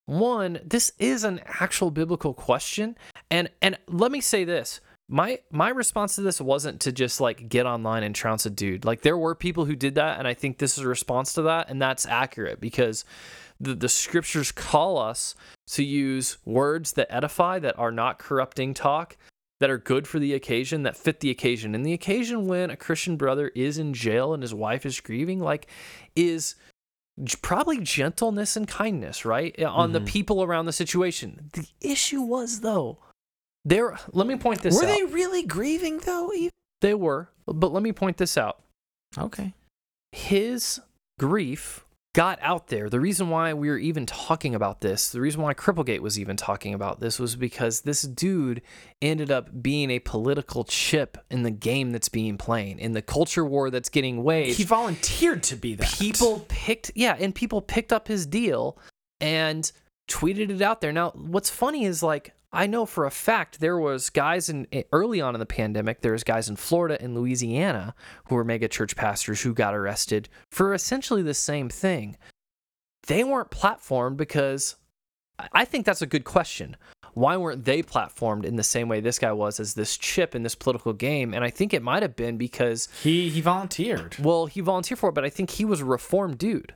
[0.06, 2.96] one this is an actual biblical question.
[3.30, 4.80] And and let me say this.
[5.08, 8.84] My my response to this wasn't to just like get online and trounce a dude.
[8.84, 11.42] Like there were people who did that and i think this is a response to
[11.42, 13.04] that and that's accurate because
[13.60, 15.34] the, the scriptures call us
[15.68, 19.16] to use words that edify that are not corrupting talk
[19.60, 21.72] that are good for the occasion that fit the occasion.
[21.76, 25.38] And the occasion when a christian brother is in jail and his wife is grieving
[25.38, 25.68] like
[26.16, 26.56] is
[27.42, 29.54] probably gentleness and kindness, right?
[29.60, 30.06] Uh, On the Mhm.
[30.06, 31.50] people around the situation.
[31.52, 32.98] The issue was though,
[33.64, 34.88] there let me point this Were out.
[34.88, 36.32] Were they really grieving though?
[36.80, 38.62] They were, but let me point this out.
[39.16, 39.54] Okay.
[40.12, 40.80] His
[41.18, 42.90] grief got out there.
[42.90, 46.36] The reason why we were even talking about this, the reason why Cripplegate was even
[46.36, 48.60] talking about this was because this dude
[49.00, 53.44] ended up being a political chip in the game that's being played, in the culture
[53.44, 54.58] war that's getting waged.
[54.58, 55.90] He volunteered to be that.
[55.98, 58.78] people picked yeah and people picked up his deal
[59.20, 59.70] and
[60.08, 63.78] tweeted it out there now what's funny is like i know for a fact there
[63.78, 67.14] was guys in eh, early on in the pandemic there was guys in florida and
[67.14, 67.94] louisiana
[68.26, 72.16] who were mega church pastors who got arrested for essentially the same thing
[73.06, 74.76] they weren't platformed because
[75.38, 76.76] I- i think that's a good question
[77.14, 80.42] why weren't they platformed in the same way this guy was as this chip in
[80.44, 84.16] this political game and i think it might have been because He he volunteered.
[84.18, 86.74] well, he volunteered for it, but I think he was a reformed dude.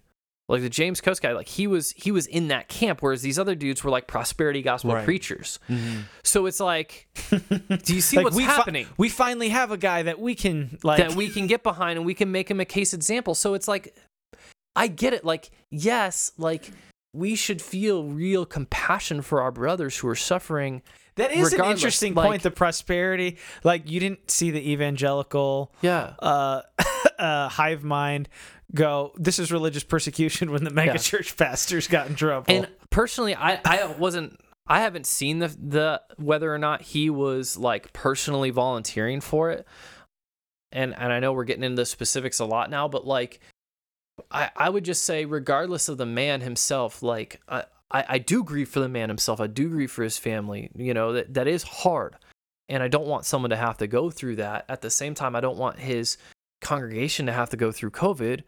[0.49, 3.37] Like the James Coates guy, like he was he was in that camp, whereas these
[3.39, 5.05] other dudes were like prosperity gospel Right.
[5.05, 5.59] preachers.
[6.23, 8.87] So it's like, do you see Like, what's we fi- happening?
[8.97, 10.99] we finally have a guy that we can like.
[10.99, 13.35] that we can get behind and we can make him a case example.
[13.35, 13.97] So it's like,
[14.77, 15.25] I get it.
[15.25, 16.71] Like, yes, like
[17.13, 20.83] we should feel real compassion for our brothers who are suffering.
[21.17, 22.43] that is an interesting like- point.
[22.45, 26.13] The prosperity, like you didn't see the evangelical Yeah.
[26.21, 26.61] uh,
[27.19, 28.29] uh, hive mind
[28.75, 29.13] go.
[29.17, 30.99] This is religious persecution when the mega Yeah.
[30.99, 32.47] church pastors got in trouble.
[32.49, 37.57] And personally, I, I wasn't I haven't seen the the whether or not he was
[37.57, 39.67] like personally volunteering for it.
[40.73, 43.41] And and I know we're getting into the specifics a lot now, but like
[44.31, 48.43] I, I would just say regardless of the man himself, like I, I, I do
[48.43, 49.41] grieve for the man himself.
[49.41, 50.71] I do grieve for his family.
[50.75, 52.17] You know, that, that is hard.
[52.69, 54.65] And I don't want someone to have to go through that.
[54.69, 56.17] At the same time, I don't want his
[56.61, 58.43] congregation to have to go through COVID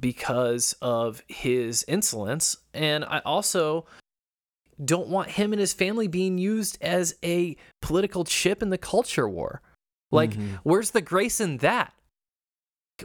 [0.00, 2.56] because of his insolence.
[2.72, 3.86] And I also
[4.84, 9.28] don't want him and his family being used as a political chip in the culture
[9.28, 9.62] war.
[10.10, 10.58] Like, Mhm.
[10.64, 11.94] where's the grace in that?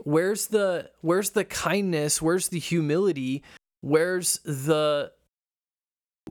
[0.04, 2.22] Where's the where's the kindness?
[2.22, 3.44] Where's the humility?
[3.82, 5.12] Where's the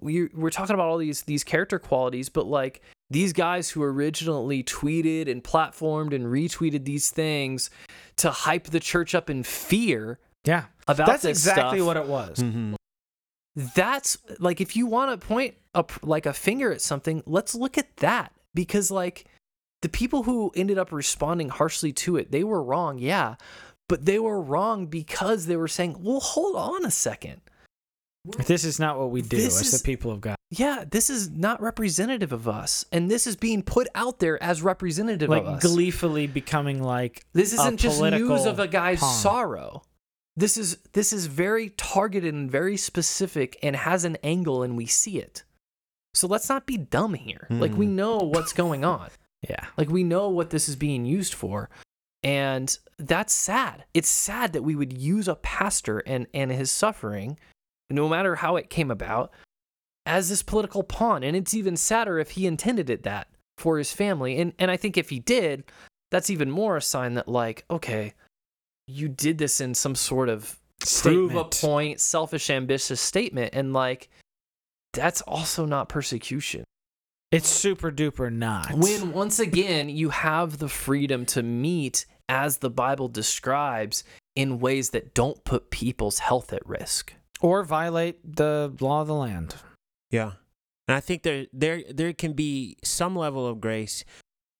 [0.00, 4.62] we we're talking about all these these character qualities, but like these guys who originally
[4.62, 7.70] tweeted and platformed and retweeted these things
[8.16, 10.64] to hype the church up in fear Yeah.
[10.86, 12.38] about That's this exactly stuff, what it was.
[12.38, 12.74] Mhm.
[13.74, 17.76] that's like if you want to point a like a finger at something let's look
[17.76, 19.24] at that because like
[19.82, 23.34] the people who ended up responding harshly to it they were wrong yeah
[23.88, 27.40] but they were wrong because they were saying well hold on a second
[28.46, 30.36] This is not what we do This as is- the people of God.
[30.50, 34.62] yeah this is not representative of us and this is being put out there as
[34.62, 39.14] representative Like of us gleefully becoming like This isn't just news of a guy's pawn.
[39.14, 39.82] sorrow.
[40.36, 44.86] This is this is very targeted and very specific and has an angle and we
[44.86, 45.42] see it.
[46.14, 47.46] So let's not be dumb here.
[47.50, 47.90] Like we Mhm.
[48.00, 49.10] know what's going on.
[49.48, 49.66] yeah.
[49.76, 51.68] Like we know what this is being used for.
[52.24, 53.84] And that's sad.
[53.94, 57.38] It's sad that we would use a pastor and and his suffering,
[57.90, 59.32] no matter how it came about,
[60.06, 61.22] as this political pawn.
[61.22, 64.38] And it's even sadder if he intended it that for his family.
[64.38, 65.64] And and I think if he did,
[66.10, 68.14] that's even more a sign that like, okay,
[68.86, 70.58] you did this in some sort of
[71.02, 74.08] prove a point, selfish, ambitious statement, and like
[74.94, 76.64] that's also not persecution.
[77.30, 78.72] It's super duper not.
[78.72, 84.02] When once again you have the freedom to meet as the Bible describes
[84.34, 87.12] in ways that don't put people's health at risk.
[87.40, 89.56] Or violate the law of the land.
[90.10, 90.32] Yeah.
[90.86, 94.04] And I think there there there can be some level of grace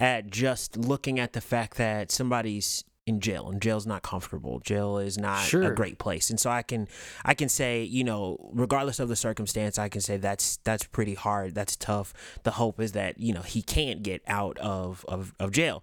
[0.00, 4.60] at just looking at the fact that somebody's in jail and jail's not comfortable.
[4.60, 5.72] Jail is not Sure.
[5.72, 6.28] a great place.
[6.28, 6.86] And so I can
[7.24, 11.14] I can say, you know, regardless of the circumstance, I can say that's that's pretty
[11.14, 11.54] hard.
[11.54, 12.12] That's tough.
[12.42, 15.82] The hope is that, you know, he can't get out of of, of jail.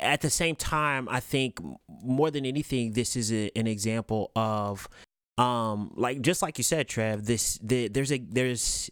[0.00, 1.60] At the same time, I think
[2.02, 4.88] more than anything, this is a, an example of
[5.38, 8.88] um like just like you said trev this the, there's a there's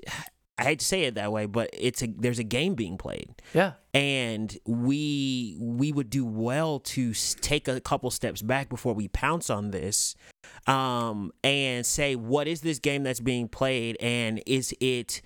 [0.59, 3.31] i hate to say it that way but it's a there's a game being played
[3.55, 3.72] Yeah.
[3.94, 9.50] and we we would do well to take a couple steps back before we pounce
[9.50, 10.16] on this
[10.66, 15.22] um and say what is this game that's being played and is it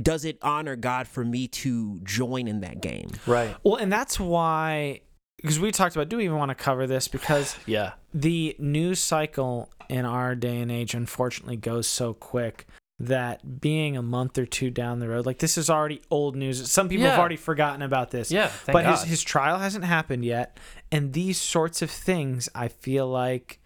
[0.00, 3.54] does it honor god for me to join in that game Right.
[3.62, 5.00] Well, and that's why
[5.42, 7.92] because we talked about do we even want to cover this because Yeah.
[8.14, 12.66] the news cycle in our day and age unfortunately goes so quick
[12.98, 16.70] that being a month or two down the road like this is already old news
[16.70, 18.50] some people have already forgotten about this Yeah.
[18.66, 20.58] But his, his trial hasn't happened yet
[20.92, 23.60] and these sorts of things i feel like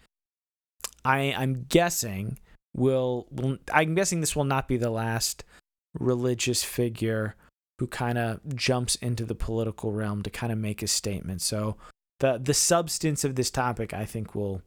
[1.05, 2.39] i i'm guessing
[2.75, 5.43] will, will i'm guessing this will not be the last
[5.99, 7.35] religious figure
[7.79, 11.41] who kind of jumps into the political realm to kind of make a statement.
[11.41, 11.77] So
[12.19, 14.63] the the substance of this topic i think will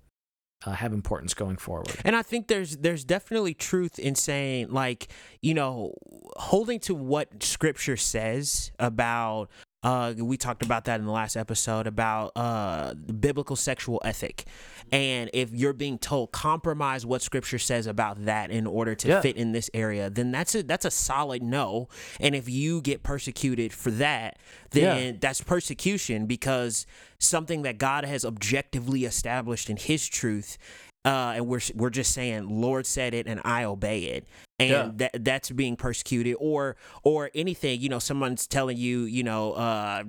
[0.66, 1.94] uh, have importance going forward.
[2.04, 5.08] And I think there's there's definitely truth in saying like,
[5.40, 5.94] you know,
[6.36, 9.48] holding to what scripture says about
[9.82, 14.44] uh we talked about that in the last episode about uh biblical sexual ethic.
[14.92, 19.20] And if you're being told compromise what scripture says about that in order to Yeah.
[19.20, 21.88] fit in this area, then that's a that's a solid no.
[22.18, 24.38] And if you get persecuted for that,
[24.72, 26.86] then that's persecution because
[27.18, 30.58] something that God has objectively established in His truth,
[31.04, 34.26] uh, and we're we're just saying, Lord said it, and I obey it,
[34.60, 34.90] and Yeah.
[34.94, 37.80] that that's being persecuted, or or anything.
[37.80, 40.04] You know, someone's telling you, you know, uh,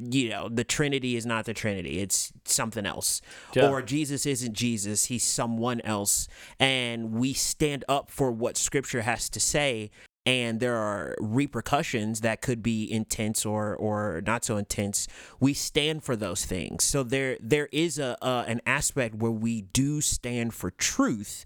[0.00, 3.20] you know, the Trinity is not the Trinity; it's something else,
[3.54, 3.68] Yeah.
[3.68, 6.28] or Jesus isn't Jesus; he's someone else,
[6.58, 9.90] and we stand up for what Scripture has to say
[10.26, 15.06] and there are repercussions that could be intense or or not so intense
[15.40, 19.62] we stand for those things so there there is a uh, an aspect where we
[19.62, 21.44] do stand for truth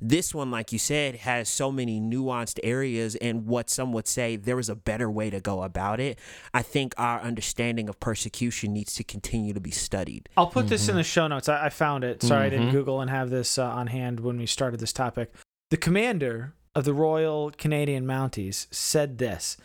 [0.00, 4.36] this one like you said has so many nuanced areas and what some would say
[4.36, 6.18] there is a better way to go about it
[6.54, 10.88] i think our understanding of persecution needs to continue to be studied I'll put this
[10.88, 11.48] in the show notes.
[11.48, 12.22] I, I found it.
[12.22, 12.72] Sorry, I didn't Mhm.
[12.72, 15.32] Google and have this uh, on hand when we started this topic.
[15.70, 19.56] The commander of the Royal Canadian Mounties said this.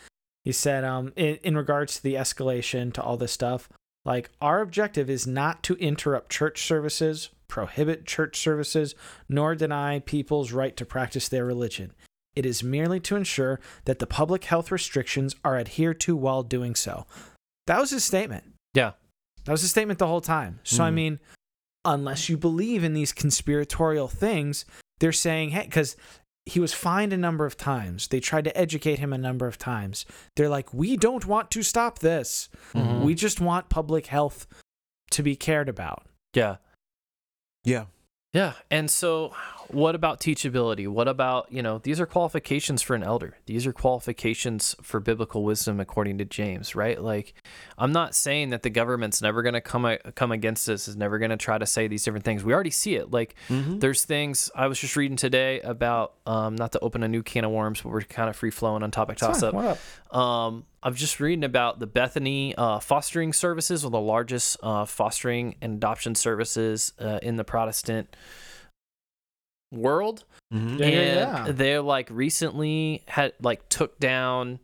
[0.44, 3.68] He said, um, in, in regards to the escalation to all this stuff,
[4.04, 8.94] like our objective is not to interrupt church services prohibit church services
[9.28, 11.92] nor deny people's right to practice their religion.
[12.34, 16.74] It is merely to ensure that the public health restrictions are adhered to while doing
[16.74, 17.06] so.
[17.66, 18.44] That was his statement.
[18.74, 18.92] Yeah.
[19.44, 20.60] That was his statement the whole time.
[20.64, 20.94] So, I Mhm.
[20.94, 21.20] mean,
[21.84, 24.64] unless you believe in these conspiratorial things,
[24.98, 25.96] they're saying, hey, because
[26.46, 28.06] he was fined a number of times.
[28.08, 30.06] They tried to educate him a number of times.
[30.36, 32.48] They're like, we don't want to stop this.
[32.72, 33.02] Mhm.
[33.02, 34.46] We just want public health
[35.10, 36.06] to be cared about.
[36.34, 36.56] Yeah.
[37.64, 37.86] Yeah.
[38.32, 38.52] Yeah.
[38.70, 39.34] And so,
[39.68, 40.86] what about teachability?
[40.88, 43.36] What about, you know, these are qualifications for an elder.
[43.46, 47.00] These are qualifications for biblical wisdom according to James, right?
[47.00, 47.34] Like,
[47.76, 51.18] I'm not saying that the government's never going to come come against us, is never
[51.18, 52.44] going to try to say these different things.
[52.44, 53.10] We already see it.
[53.10, 53.78] Like, Mm-hmm.
[53.78, 57.44] there's things I was just reading today about, um, not to open a new can
[57.44, 59.54] of worms, but we're kind of free flowing on topic toss up.
[60.16, 64.84] Um, I'm just reading about the Bethany uh, fostering services, one of the largest uh,
[64.84, 68.14] fostering and adoption services uh, in the Protestant
[69.72, 70.24] world.
[70.52, 70.76] Mm-hmm.
[70.78, 70.98] Yeah, yeah,
[71.38, 71.52] and yeah.
[71.52, 74.60] they're like recently had like took down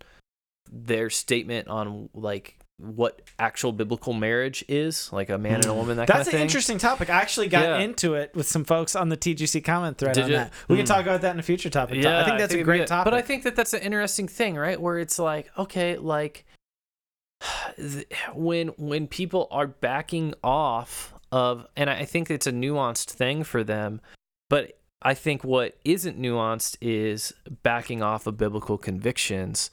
[0.70, 5.96] their statement on like what actual biblical marriage is, like a man and a woman,
[5.98, 6.46] that kind That's of an thing.
[6.46, 7.10] interesting topic.
[7.10, 7.78] I actually got Yeah.
[7.78, 10.36] into it with some folks on the TGC comment thread Did on you?
[10.38, 10.52] that.
[10.68, 10.88] We can Mm.
[10.88, 12.02] talk about that in a future topic.
[12.02, 13.04] Yeah, I think that's a it'd be great topic.
[13.10, 14.80] But I think that that's an interesting thing, right?
[14.80, 16.44] Where it's like, okay, like
[18.34, 23.62] when when people are backing off of, and I think it's a nuanced thing for
[23.64, 24.00] them,
[24.50, 27.32] but I think what isn't nuanced is
[27.62, 29.70] backing off of biblical convictions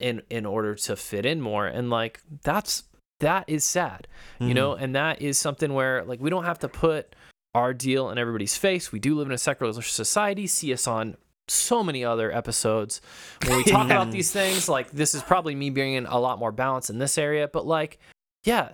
[0.00, 2.84] in in order to fit in more, and like that's
[3.20, 4.48] that is sad Mm-hmm.
[4.48, 4.72] you know?
[4.74, 7.14] And that is something where like we don't have to put
[7.54, 8.90] our deal in everybody's face.
[8.90, 10.46] We do live in a secular society.
[10.48, 11.16] See us on
[11.48, 13.00] so many other episodes
[13.46, 14.68] when we talk about these things.
[14.68, 17.46] Like this is probably me bringing a lot more balance in this area.
[17.46, 17.98] But like
[18.44, 18.70] yeah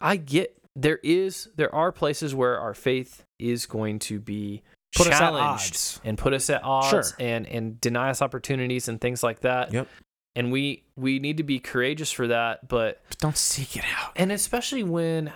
[0.00, 4.62] i get there is there are places where our faith is going to be
[4.96, 7.02] Put challenged and put us at odds Sure.
[7.18, 9.88] and and deny us opportunities and things like that Yep.
[10.36, 14.12] and we we need to be courageous for that but But don't seek it out.
[14.16, 15.32] and especially when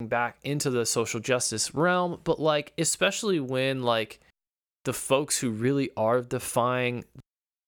[0.00, 4.18] back into the social justice realm but like especially when like
[4.84, 7.04] the folks who really are defying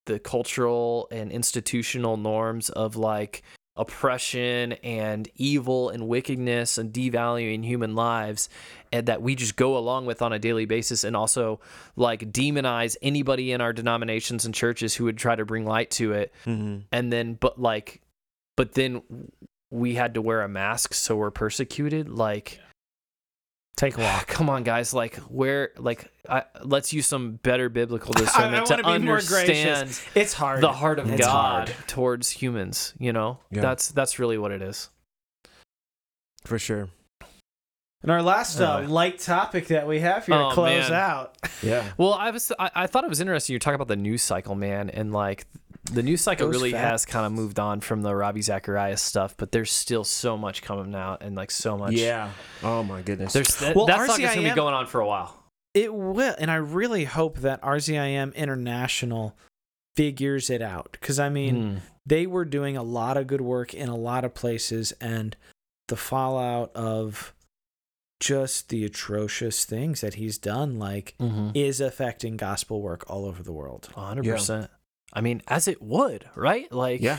[0.06, 3.42] the cultural and institutional norms of like
[3.76, 8.48] oppression and evil and wickedness and devaluing human lives
[8.92, 11.58] and that we just go along with on a daily basis and also
[11.96, 16.12] like demonize anybody in our denominations and churches who would try to bring light to
[16.12, 16.80] it Mm-hmm.
[16.92, 18.00] and then but like
[18.56, 19.02] but then
[19.70, 22.60] we had to wear a mask so we're persecuted like
[23.76, 24.26] Take a walk.
[24.28, 28.60] come on guys like where like I, let's use some better biblical discernment I, I
[28.60, 30.06] discernment want to to be more understand gracious.
[30.14, 30.60] It's hard.
[30.60, 31.88] the heart of It's god hard.
[31.88, 33.62] towards humans you know Yeah.
[33.62, 34.88] that's that's really what it is
[36.44, 36.88] For sure.
[38.02, 38.92] And our last uh, Anyway.
[38.92, 40.92] light topic that we have here Oh, to close man.
[40.92, 41.36] out.
[41.62, 41.90] Yeah.
[41.96, 44.54] well i was I, I thought it was interesting you talk about the news cycle
[44.54, 45.46] man and like
[45.92, 46.90] the news cycle really fast.
[46.90, 50.62] has kind of moved on from the Ravi Zacharias stuff, but there's still so much
[50.62, 51.92] coming out and like so much.
[51.92, 52.30] Yeah.
[52.62, 53.32] Oh my goodness.
[53.32, 55.38] There's that, Well, that saga's gonna be going on for a while.
[55.74, 59.36] It will, and I really hope that RZIM International
[59.96, 61.78] figures it out because I mean Hmm.
[62.06, 65.36] they were doing a lot of good work in a lot of places, and
[65.88, 67.34] the fallout of
[68.20, 71.50] just the atrocious things that he's done, like, Mm-hmm.
[71.54, 73.90] is affecting gospel work all over the world.
[73.94, 74.70] hundred percent.
[75.14, 76.70] I mean, as it would, right?
[76.72, 77.18] Like, yeah.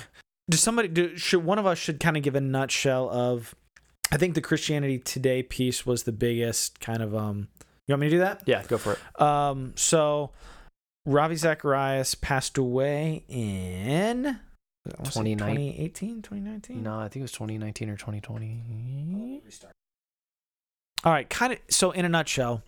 [0.50, 3.56] Does somebody do, should one of us should kind of give a nutshell of?
[4.12, 7.48] I think the Christianity Today piece was the biggest kind of um.
[7.88, 8.44] You want me to do that?
[8.46, 9.22] yeah, go for it.
[9.22, 10.32] Um, so
[11.06, 14.40] Ravi Zacharias passed away in
[14.88, 16.84] I wanna say 29 2018, 2019.
[16.84, 19.42] No, I think it was 2019 or 2020.
[21.04, 21.60] All right, kind of.
[21.70, 22.64] So, in a nutshell,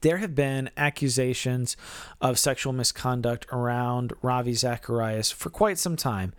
[0.00, 1.76] there have been accusations
[2.20, 6.32] of sexual misconduct around Ravi Zacharias for quite some time,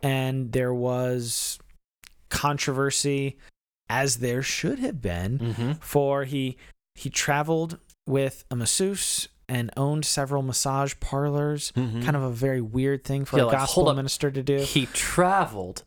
[0.00, 1.58] and there was
[2.28, 3.38] controversy,
[3.88, 5.72] as there should have been, Mm-hmm.
[5.80, 6.56] for he
[6.94, 11.72] he traveled with a masseuse and owned several massage parlors.
[11.76, 12.04] Mhm.
[12.04, 14.58] Kind of a very weird thing for Yeah, a like, gospel minister to do.
[14.58, 15.84] He traveled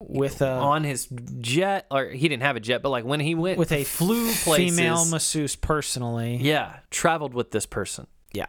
[0.00, 1.08] with a on his
[1.40, 4.30] jet, or he didn't have a jet, but like when he went with a flew
[4.32, 6.36] places, female masseuse personally.
[6.36, 8.06] yeah, traveled with this person.
[8.32, 8.46] Yeah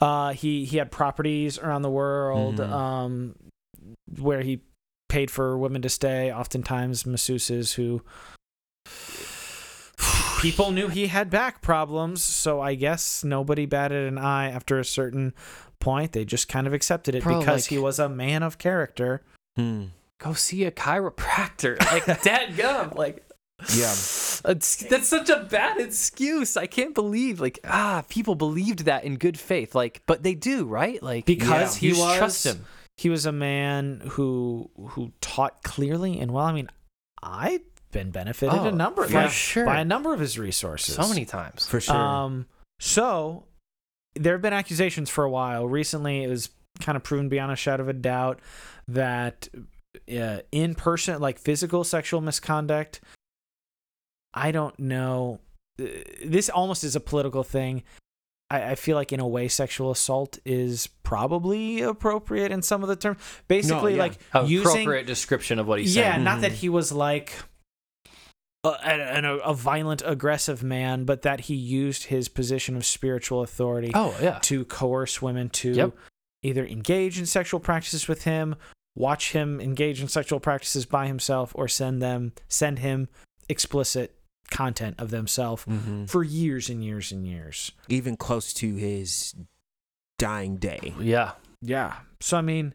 [0.00, 2.70] uh, he he had properties around the world, Mhm.
[2.70, 3.34] um,
[4.18, 4.60] where he
[5.08, 6.32] paid for women to stay.
[6.32, 8.02] Oftentimes, masseuses who
[10.40, 14.84] people knew he had back problems, so I guess nobody batted an eye after a
[14.84, 15.32] certain
[15.78, 16.12] point.
[16.12, 19.22] They just kind of accepted it Bro, because like- he was a man of character.
[19.56, 19.86] Hmm.
[20.22, 23.24] Go see a chiropractor, like dad gum, like
[23.74, 23.92] Yeah.
[24.44, 26.56] It's, that's such a bad excuse.
[26.56, 29.72] I can't believe like ah people believed that in good faith.
[29.74, 31.00] Like, but they do, right?
[31.00, 32.64] Like because you he was trust him.
[32.96, 36.44] he was a man who who taught clearly and well.
[36.44, 36.68] I mean,
[37.22, 37.60] I've
[37.92, 39.64] been benefited Oh, a number for by, sure.
[39.64, 40.96] by a number of his resources.
[40.96, 41.64] So many times.
[41.64, 41.94] For sure.
[41.94, 42.46] Um,
[42.80, 43.44] so
[44.16, 45.68] there have been accusations for a while.
[45.68, 46.48] Recently, it was
[46.80, 48.40] kind of proven beyond a shadow of a doubt
[48.88, 49.48] that
[50.18, 53.00] uh, in person, like physical sexual misconduct,
[54.34, 55.40] I don't know.
[55.80, 55.86] Uh,
[56.24, 57.82] This almost is a political thing.
[58.50, 62.88] I, I feel like, in a way, sexual assault is probably appropriate in some of
[62.88, 63.18] the terms.
[63.48, 63.98] Basically, yeah.
[64.02, 66.24] like using Appropriate description of what he's yeah, saying.
[66.24, 66.56] not that Mhm.
[66.56, 67.32] he was like
[68.64, 73.42] a, a, a, a violent, aggressive man, but that he used his position of spiritual
[73.42, 74.38] authority Oh yeah.
[74.42, 75.92] to coerce women to Yep.
[76.42, 78.54] either engage in sexual practices with him,
[78.94, 83.08] watch him engage in sexual practices by himself, or send them send him
[83.48, 84.14] explicit
[84.50, 86.08] content of themselves Mhm.
[86.08, 87.72] for years and years and years.
[87.88, 89.34] Even close to his
[90.18, 90.94] dying day.
[91.00, 91.32] Yeah.
[91.62, 91.96] Yeah.
[92.20, 92.74] So I mean,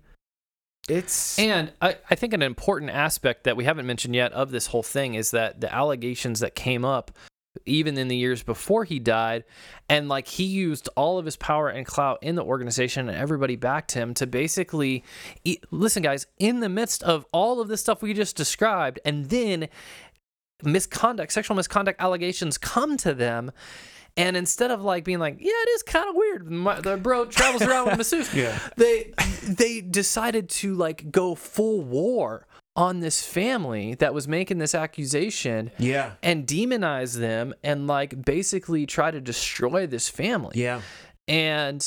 [0.89, 4.67] it's And I, I think an important aspect that we haven't mentioned yet of this
[4.67, 7.11] whole thing is that the allegations that came up
[7.65, 9.43] even in the years before he died
[9.89, 13.55] and like he used all of his power and clout in the organization and everybody
[13.55, 15.03] backed him to basically
[15.71, 19.67] listen guys in the midst of all of this stuff we just described and then
[20.63, 23.51] misconduct sexual misconduct allegations come to them
[24.15, 27.25] and instead of like being like yeah it is kind of weird My, the bro
[27.25, 28.57] travels around with masseuse Yeah.
[28.75, 32.47] they they decided to like go full war
[32.77, 36.11] on this family that was making this accusation Yeah.
[36.21, 40.81] and demonize them and like basically try to destroy this family Yeah.
[41.27, 41.83] and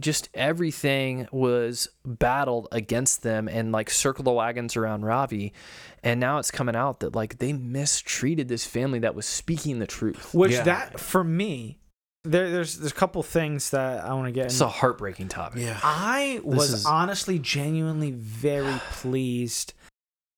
[0.00, 5.52] just everything was battled against them and like circle the wagons around Ravi
[6.02, 9.86] and now it's coming out that like they mistreated this family that was speaking the
[9.86, 10.62] truth which Yeah.
[10.64, 11.78] that for me,
[12.24, 14.46] there, there's there's a couple things that I want to get.
[14.46, 14.66] it's in.
[14.66, 15.80] a heartbreaking topic Yeah.
[15.82, 19.72] I was is- honestly genuinely very pleased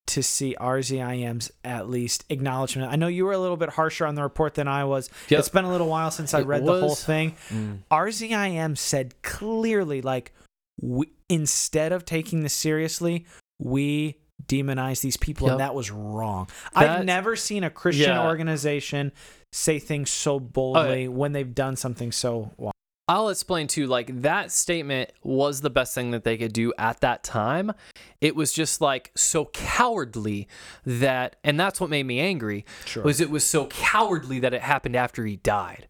[0.07, 2.93] to see RZIM's at least acknowledgement.
[2.93, 5.09] I know you were a little bit harsher on the report than I was.
[5.29, 5.39] Yep.
[5.41, 7.37] It's been a little while since I It read the whole thing.
[7.49, 7.79] Mm.
[7.91, 10.33] RZIM said clearly, like,
[10.81, 13.25] we, instead of taking this seriously,
[13.59, 15.53] we demonize these people, Yep.
[15.53, 16.49] and that was wrong.
[16.75, 18.27] That- I've never seen a Christian Yeah.
[18.27, 19.13] organization
[19.53, 22.73] say things so boldly when they've done something so wrong.
[23.07, 23.87] I'll explain too.
[23.87, 27.73] Like that statement was the best thing that they could do at that time.
[28.21, 30.49] It was just like so cowardly
[30.87, 32.65] that, and that's what made me angry.
[32.87, 33.03] Sure.
[33.03, 35.87] Was it was so cowardly that it happened after he died.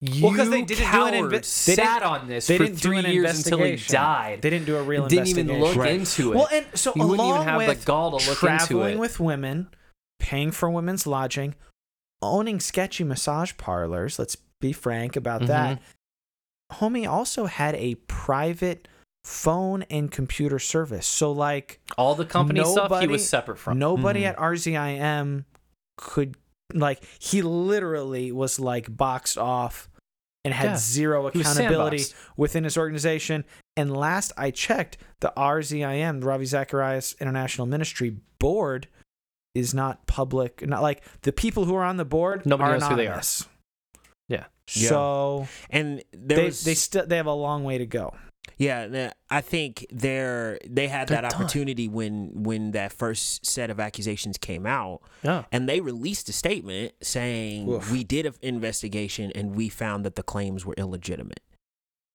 [0.00, 2.76] You Well, 'cause they didn't do an inve- didn't- sat on this they for didn't
[2.80, 4.42] do three an years until he died.
[4.42, 5.92] They didn't do a real investigation, didn't even look Right.
[5.94, 6.36] into it.
[6.36, 8.94] Well, and so You wouldn't even along have the with gall to look into traveling
[8.94, 8.98] it.
[9.00, 9.68] with women,
[10.18, 11.54] paying for women's lodging,
[12.20, 14.18] owning sketchy massage parlors.
[14.18, 15.48] Let's be frank about mm-hmm.
[15.48, 15.82] that.
[16.72, 16.84] Mm-hmm.
[16.84, 18.88] Homie also had a private
[19.24, 21.06] phone and computer service.
[21.06, 23.78] So like All the company stuff he nobody- was separate from.
[23.78, 24.28] nobody Mhm.
[24.30, 25.44] at RZIM
[25.96, 26.36] could
[26.74, 29.88] like he literally was like boxed off
[30.44, 30.76] and had Yeah.
[30.76, 32.04] zero accountability
[32.36, 33.44] within his organization.
[33.76, 38.88] And last I checked, the RZIM, the Ravi Zacharias International Ministry board,
[39.54, 40.66] is not public.
[40.66, 42.44] Not like the people who are on the board.
[42.44, 43.22] Nobody are knows who they are.
[44.66, 44.76] Anonymous.
[44.76, 44.82] Yeah.
[44.82, 44.88] Yeah.
[44.88, 48.14] So And there they was, they still they have a long way to go.
[48.58, 51.40] Yeah, uh, I think they're they had They're that done.
[51.40, 55.44] opportunity when when that first set of accusations came out, Yeah.
[55.50, 57.90] and they released a statement saying Oof.
[57.90, 61.40] we did an investigation and we found that the claims were illegitimate,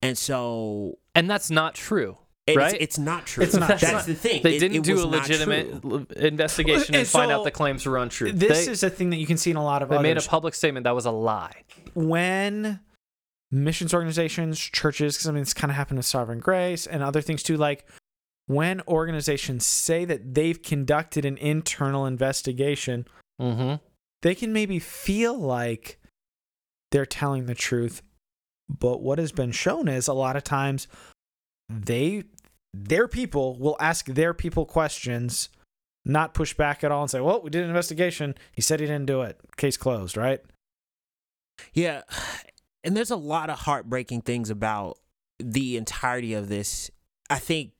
[0.01, 2.17] and so And that's not true.
[2.47, 2.77] It's, Right?
[2.79, 3.43] it's not true.
[3.43, 4.13] It's not That's true.
[4.13, 4.41] the thing.
[4.43, 7.97] They It- didn't it do a legitimate investigation and And find out the claims were
[7.97, 8.31] untrue.
[8.31, 10.17] This they, is a thing that you can see in a lot of they made
[10.17, 11.63] a public statement that was a lie.
[11.93, 12.79] when
[13.51, 17.21] missions organizations, churches, because I mean, it's kind of happened with Sovereign Grace and other
[17.21, 17.57] things too.
[17.57, 17.87] Like
[18.47, 23.05] when organizations say that they've conducted an internal investigation,
[23.41, 23.75] Mm-hmm.
[24.23, 25.99] they can maybe feel like
[26.91, 28.01] they're telling the truth.
[28.67, 30.87] But what has been shown is a lot of times
[31.69, 32.23] they,
[32.85, 35.49] their people will ask their people questions,
[36.05, 38.35] not push back at all and say, well, we did an investigation.
[38.51, 39.39] He said he didn't do it.
[39.57, 40.41] Case closed, right?
[41.73, 42.01] Yeah.
[42.83, 44.99] And there's a lot of heartbreaking things about
[45.39, 46.91] the entirety of this.
[47.29, 47.71] I think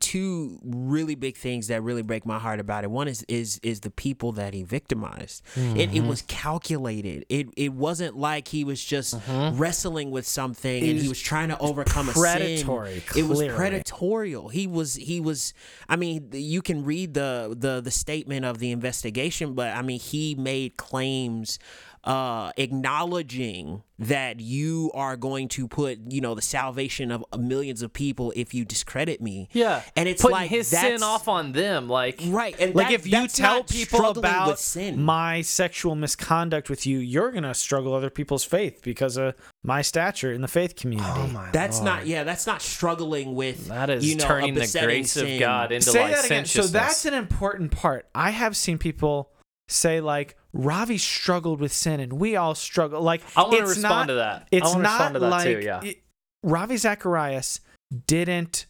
[0.00, 2.90] two really big things that really break my heart about it.
[2.90, 5.42] One is is is the people that he victimized.
[5.56, 7.24] It, it was calculated.
[7.28, 11.58] It it wasn't like he was just wrestling with something and he was trying to
[11.58, 13.24] overcome predatory, a sin.
[13.24, 13.56] It was clearly.
[13.56, 14.50] predatorial.
[14.50, 15.54] He was he was.
[15.88, 20.00] I mean, you can read the the the statement of the investigation, but I mean,
[20.00, 21.58] he made claims
[22.06, 27.92] uh, acknowledging that you are going to put, you know, the salvation of millions of
[27.92, 29.48] people if you discredit me.
[29.52, 31.88] Yeah, and it's putting like his that's- sin off on them.
[31.88, 32.54] Like, right.
[32.60, 35.02] And Like that- if you tell people about with sin.
[35.02, 39.34] my sexual misconduct with you, you're gonna struggle other people's faith because of
[39.64, 41.10] my stature in the faith community.
[41.12, 41.86] oh my, that's Lord.
[41.86, 42.22] not yeah.
[42.22, 45.26] That's not struggling with That is you know, a turning the besetting grace of.
[45.40, 46.44] God into Say that again.
[46.44, 48.06] So that's an important part.
[48.14, 49.30] I have seen people
[49.68, 53.02] say like Ravi struggled with sin and we all struggle.
[53.02, 54.48] Like I want to respond not- to that.
[54.50, 55.60] It's I want to not respond to that like too.
[55.60, 55.80] Yeah.
[55.84, 56.02] it-
[56.42, 57.60] Ravi Zacharias
[58.06, 58.66] didn't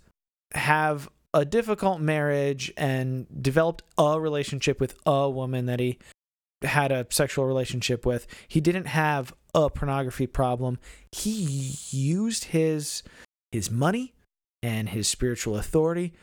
[0.54, 5.98] have a difficult marriage and developed a relationship with a woman that he
[6.62, 8.26] had a sexual relationship with.
[8.48, 10.78] He didn't have a pornography problem.
[11.12, 13.02] He used his
[13.52, 14.14] his money
[14.62, 16.14] and his spiritual authority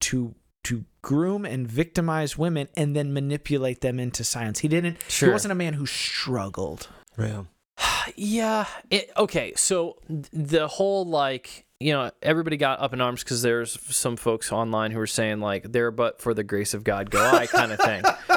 [0.00, 0.34] to
[0.66, 4.60] to groom and victimize women and then manipulate them into science.
[4.60, 5.28] He didn't Sure.
[5.28, 6.88] he wasn't a man who struggled.
[7.18, 7.44] Yeah.
[8.14, 8.66] Yeah.
[8.88, 9.52] It, okay.
[9.56, 14.52] So the whole like you know everybody got up in arms because there's some folks
[14.52, 17.72] online who were saying like there but for the grace of God go I kind
[17.72, 18.02] of thing.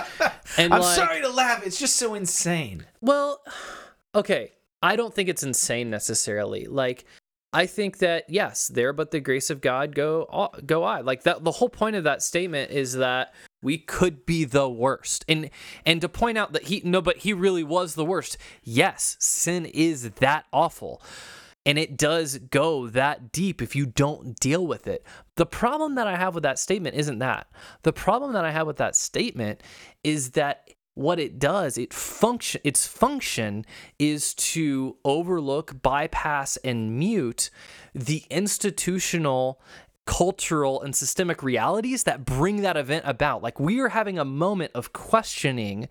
[0.58, 1.66] And I'm like, sorry to laugh.
[1.66, 2.86] It's just so insane.
[3.02, 3.42] Well,
[4.16, 4.52] okay.
[4.82, 6.66] I don't think it's insane necessarily.
[6.66, 7.06] Like
[7.52, 11.02] I think that yes, there but the grace of God go go I.
[11.02, 15.26] Like that the whole point of that statement is that we could be the worst.
[15.28, 15.50] And
[15.86, 18.38] and to point out that he no but he really was the worst.
[18.64, 21.02] Yes, sin is that awful.
[21.66, 25.06] And it does go that deep if you don't deal with it.
[25.36, 27.48] The problem that I have with that statement isn't that.
[27.84, 29.62] The problem that I have with that statement
[30.04, 30.70] is that
[31.00, 33.66] what it does, it function its function
[33.98, 37.50] is to overlook, bypass and mute
[37.96, 39.62] the institutional
[40.06, 43.42] cultural and systemic realities that bring that event about.
[43.42, 45.88] Like we are having a moment of questioning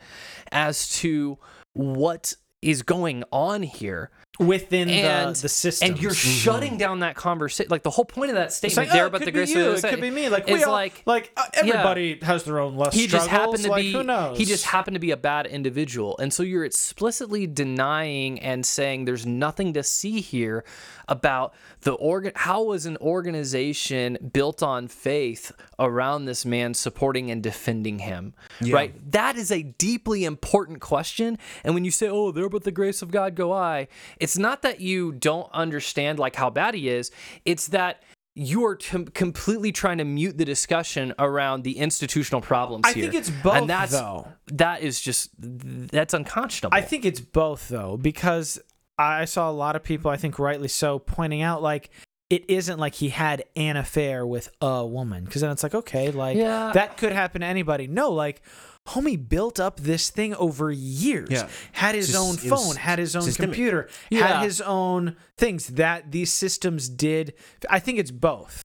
[0.53, 1.39] as to
[1.73, 5.91] what is going on here Within and the, the system.
[5.91, 7.71] and you're shutting down that conversation.
[7.71, 9.35] Like the whole point of that It's statement like, there, oh, but it the could
[9.35, 9.69] be grace you.
[9.71, 10.29] of It could be me.
[10.29, 13.63] Like we is all, like like uh, everybody has their own less he just happened
[13.65, 14.39] to like, be who knows?
[14.39, 19.05] he just happened to be a bad individual and so you're explicitly denying and saying
[19.05, 20.65] there's nothing to see here
[21.09, 27.43] about the organ how was an organization built on faith around this man supporting and
[27.43, 28.35] defending him
[28.71, 32.71] right that is a deeply important question and when you say oh there but the
[32.71, 33.87] grace of god go i
[34.21, 37.13] it's not that you don't understand like how bad he is
[37.45, 38.03] it's that
[38.35, 43.03] you are t- completely trying to mute the discussion around the institutional problems I here.
[43.11, 44.29] think it's both, and that's, though.
[44.47, 46.77] That is just that's unconscionable.
[46.77, 48.61] I think it's both though, because
[48.97, 51.91] I saw a lot of people, I think rightly so, pointing out like
[52.31, 56.13] it isn't like he had an affair with a woman, because then it's like okay,
[56.13, 56.71] like Yeah.
[56.75, 57.89] that could happen to anybody.
[57.89, 58.41] No, like.
[58.89, 61.29] Homie built up this thing over years.
[61.31, 61.49] Yeah.
[61.73, 63.51] Had his Just- own phone, had his own systemic.
[63.51, 64.27] computer, Yeah.
[64.39, 67.35] had his own things that these systems did.
[67.69, 68.63] I think it's both.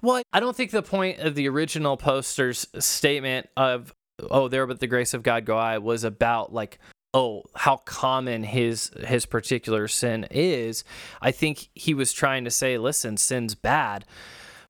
[0.00, 3.92] Well, I don't think the point of the original poster's statement of
[4.30, 6.78] "Oh, there but the grace of God go I" was about like
[7.14, 10.82] oh how common his his particular sin is.
[11.20, 14.06] I think he was trying to say, listen, sin's bad.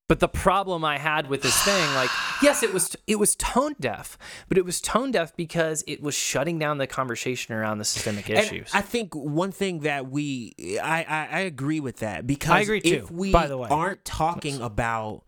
[0.08, 2.10] But the problem I had with this thing, like,
[2.42, 6.14] yes, it was it was tone deaf, but it was tone deaf because it was
[6.14, 8.70] shutting down the conversation around the systemic And issues.
[8.74, 12.80] I think one thing that we, I, I, I agree with that because I agree
[12.80, 13.68] if we by the way.
[13.70, 15.22] aren't talking about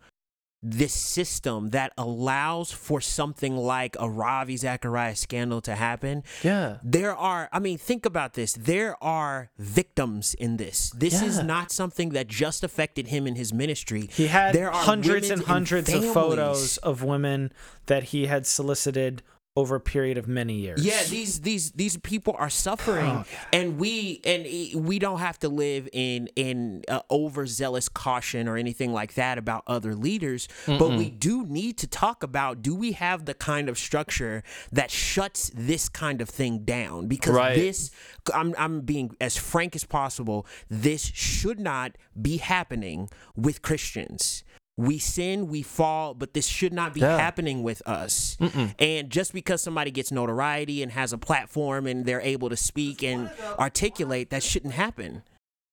[0.64, 6.78] this system that allows for something like a Ravi Zacharias scandal to happen, yeah.
[6.82, 8.54] there are, I mean, think about this.
[8.54, 10.90] There are victims in this.
[10.90, 14.08] This is not something that just affected him in his ministry.
[14.10, 17.52] He had there are hundreds and hundreds of photos of women
[17.86, 19.22] that he had solicited
[19.56, 20.84] over a period of many years.
[20.84, 24.44] Yeah, these these these people are suffering, and we and
[24.84, 29.62] we don't have to live in in uh, overzealous caution or anything like that about
[29.66, 30.48] other leaders.
[30.66, 34.42] But we do need to talk about: do we have the kind of structure
[34.72, 37.06] that shuts this kind of thing down?
[37.06, 37.54] Because Right.
[37.54, 37.90] this,
[38.34, 40.46] I'm I'm being as frank as possible.
[40.68, 44.42] This should not be happening with Christians.
[44.76, 47.16] We sin, we fall, but this should not be Yeah.
[47.16, 48.36] happening with us.
[48.78, 53.02] And just because somebody gets notoriety and has a platform and they're able to speak
[53.02, 55.22] and articulate, that shouldn't happen.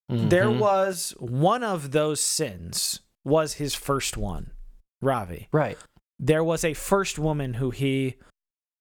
[0.08, 0.60] There Mhm.
[0.60, 4.52] was one of those sins was his first one.
[5.02, 5.48] Ravi.
[5.52, 5.78] Right.
[6.20, 8.18] There was a first woman who he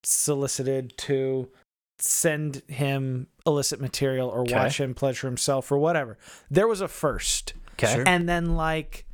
[0.02, 1.50] solicited to
[1.98, 4.54] send him illicit material or Okay.
[4.54, 6.18] watch him pleasure himself or whatever.
[6.50, 7.54] There was a first.
[7.74, 8.02] Okay.
[8.06, 9.06] And then like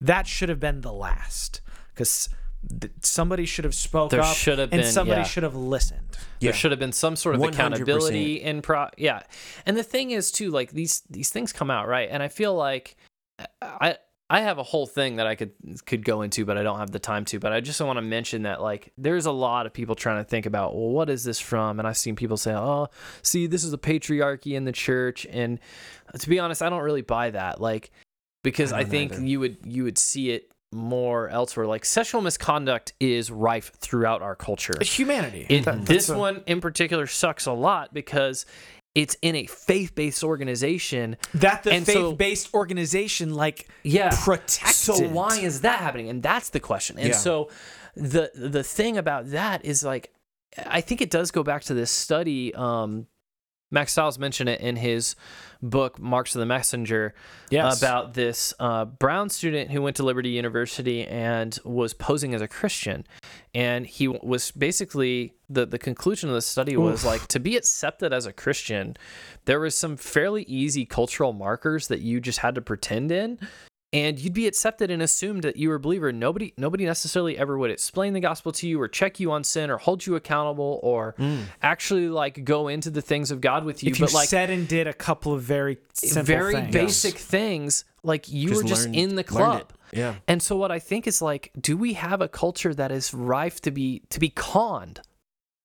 [0.00, 1.60] that should have been the last
[1.94, 2.28] cuz
[3.00, 5.26] somebody should have spoke There up should have and been- somebody yeah.
[5.26, 6.06] should have listened.
[6.40, 7.48] There should have been some sort of 100%.
[7.54, 8.88] accountability in pro.
[8.98, 9.22] Yeah,
[9.66, 12.54] and the thing is too, like these these things come out right, and I feel
[12.54, 12.96] like
[13.62, 13.96] I
[14.32, 15.52] I have a whole thing that I could
[15.86, 17.38] could go into, but I don't have the time to.
[17.40, 20.28] But I just want to mention that like there's a lot of people trying to
[20.28, 21.78] think about well, what is this from?
[21.78, 22.88] And I've seen people say, oh,
[23.22, 25.58] see, this is a patriarchy in the church, and
[26.14, 27.60] uh, to be honest, I don't really buy that.
[27.60, 27.90] Like
[28.42, 29.24] because I I, think either.
[29.24, 31.66] you would you would see it more elsewhere.
[31.66, 34.74] Like sexual misconduct is rife throughout our culture.
[34.80, 35.46] Humanity.
[35.48, 38.46] It, That- this a- one in particular sucks a lot because
[38.94, 41.16] it's in a faith-based organization.
[41.34, 44.10] that the and faith-based organization like Yeah.
[44.24, 44.74] protected.
[44.74, 46.08] So why is that happening?
[46.08, 46.98] And that's the question.
[46.98, 47.16] And Yeah.
[47.16, 47.50] so
[47.96, 50.12] the the thing about that is like
[50.66, 53.06] I think it does go back to this study um
[53.70, 55.14] Mack Stiles mentioned it in his
[55.62, 57.14] book Marks of the Messenger
[57.50, 57.78] Yes.
[57.78, 62.48] about this uh, Brown student who went to Liberty University and was posing as a
[62.48, 63.06] Christian,
[63.54, 67.06] and he was basically the the conclusion of the study was Oof.
[67.06, 68.96] like to be accepted as a Christian,
[69.44, 73.38] there was some fairly easy cultural markers that you just had to pretend in.
[73.92, 76.12] And you'd be accepted and assumed that you were a believer.
[76.12, 79.68] Nobody, nobody necessarily ever would explain the gospel to you, or check you on sin,
[79.68, 81.42] or hold you accountable, or mm.
[81.60, 83.90] actually like go into the things of God with you.
[83.90, 86.72] if you but like said and did a couple of very simple very things.
[86.72, 89.72] basic things like you Just were just learned- in the club.
[89.92, 90.14] Yeah.
[90.28, 93.60] and so what i think is like do we have a culture that is rife
[93.62, 95.00] to be to be conned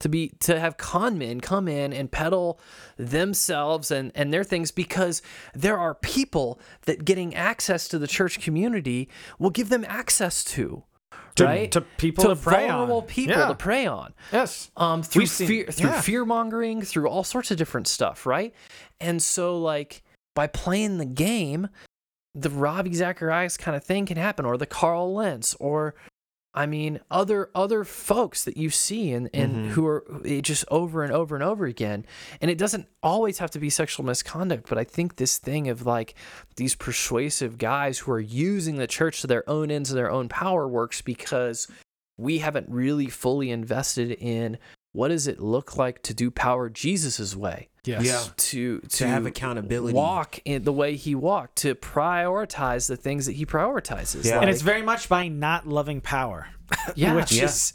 [0.01, 2.59] to be to have con men come in and peddle
[2.97, 5.21] themselves and and their things because
[5.53, 10.83] there are people that getting access to the church community will give them access to
[11.35, 12.71] To- right to people to to prey on.
[12.87, 13.47] vulnerable people Yeah.
[13.47, 14.69] to prey on Yes.
[14.75, 16.01] um through seen- fear through yeah.
[16.01, 18.53] fear mongering through all sorts of different stuff right
[18.99, 20.03] and so like
[20.35, 21.69] by playing the game
[22.37, 25.95] the Ravi Zacharias kind of thing can happen or the Carl Lentz or
[26.55, 29.65] I mean other other folks that you see and and Mm-hmm.
[29.65, 29.69] Mhm.
[29.71, 30.03] who are
[30.41, 32.05] just over and over and over again
[32.41, 35.85] and it doesn't always have to be sexual misconduct but I think this thing of
[35.85, 36.15] like
[36.55, 40.29] these persuasive guys who are using the church to their own ends and their own
[40.29, 41.67] power works because
[42.17, 44.57] we haven't really fully invested in
[44.95, 48.03] what does it look like to do power Jesus's way Yes.
[48.05, 48.23] Yeah.
[48.37, 49.93] to to, To have accountability.
[49.93, 54.39] walk in the way he walked to prioritize the things that he prioritizes Yeah.
[54.41, 56.47] and it's very much by not loving power,
[56.95, 57.45] yeah which Yeah.
[57.45, 57.73] is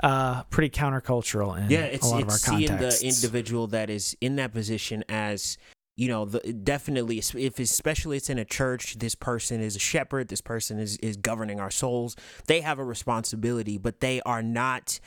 [0.00, 3.00] uh, pretty countercultural in yeah it's a lot of our it's seeing contexts.
[3.00, 5.58] the individual that is in that position as
[5.96, 10.28] you know the, definitely if especially it's in a church this person is a shepherd
[10.28, 12.14] this person is is governing our souls
[12.46, 15.00] they have a responsibility but they are not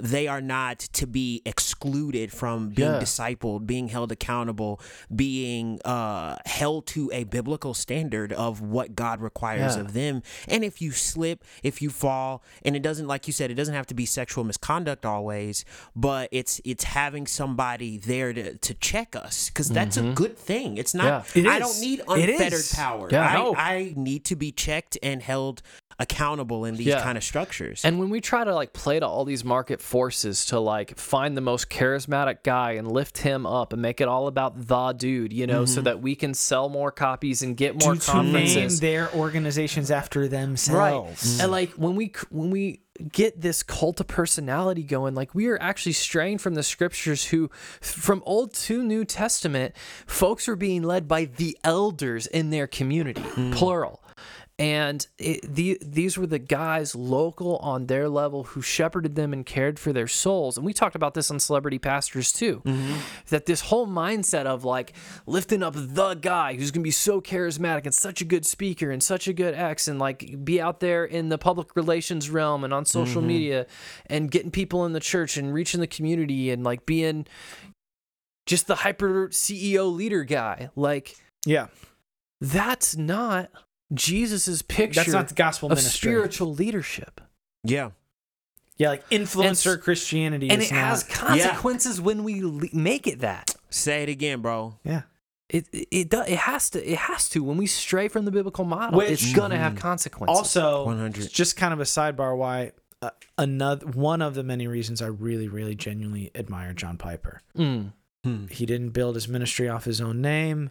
[0.00, 3.00] they are not to be excluded from being Yeah.
[3.00, 4.80] discipled, being held accountable,
[5.14, 9.82] being uh, held to a biblical standard of what God requires Yeah.
[9.82, 10.22] of them.
[10.48, 13.74] And if you slip, if you fall, and it doesn't, like you said, it doesn't
[13.74, 15.64] have to be sexual misconduct always,
[15.94, 20.76] but it's it's having somebody there to, to check us because that's a good thing.
[20.78, 21.24] It's not.
[21.26, 21.38] Mm-hmm.
[21.40, 21.44] Yeah.
[21.52, 23.08] It I don't need unfettered power.
[23.14, 23.54] I, No.
[23.56, 25.62] I need to be checked and held
[25.98, 27.82] accountable in these kind of structures.
[27.82, 31.36] And when we try to like play to all these market forces to like find
[31.36, 35.32] the most charismatic guy and lift him up and make it all about the dude,
[35.32, 35.84] you know, so mm-hmm.
[35.86, 40.28] that we can sell more copies and get more Due to name their organizations after
[40.28, 41.34] themselves.
[41.34, 41.42] right?
[41.42, 45.60] And like when we when we get this cult of personality going, like we are
[45.60, 47.50] actually straying from the scriptures who
[47.80, 49.74] from Old to New Testament,
[50.06, 53.52] folks are being led by the elders in their community, hmm.
[53.52, 54.00] plural.
[54.58, 59.44] And it, the, these were the guys local on their level who shepherded them and
[59.44, 60.56] cared for their souls.
[60.56, 62.62] And we talked about this on Celebrity Pastors too.
[62.64, 62.96] Mm-hmm.
[63.28, 64.94] That this whole mindset of like
[65.26, 68.90] lifting up the guy who's going to be so charismatic and such a good speaker
[68.90, 72.64] and such a good ex and like be out there in the public relations realm
[72.64, 73.28] and on social mm-hmm.
[73.28, 73.66] media
[74.06, 77.26] and getting people in the church and reaching the community and like being
[78.46, 80.70] just the hyper CEO leader guy.
[80.74, 81.66] Like Yeah.
[82.40, 83.50] that's not
[83.94, 86.10] Jesus's picture That's not the gospel of ministry.
[86.10, 87.20] spiritual leadership.
[87.64, 87.90] yeah.
[88.78, 93.06] Yeah, like influencer And- Christianity And is it has not- consequences when we le- make
[93.06, 93.54] it that.
[93.70, 94.78] Say it again, bro.
[94.84, 95.02] Yeah.
[95.48, 98.30] It it it, do, it has to it has to when we stray from the
[98.30, 98.98] biblical model.
[98.98, 100.36] Which- it's gonna have consequences.
[100.36, 101.30] Also, 100.
[101.32, 105.48] just kind of a sidebar why uh, another one of the many reasons I really
[105.48, 107.40] really genuinely admire John Piper.
[107.56, 107.92] Mm.
[108.24, 108.46] Hmm.
[108.48, 110.68] He didn't build his ministry off his own name.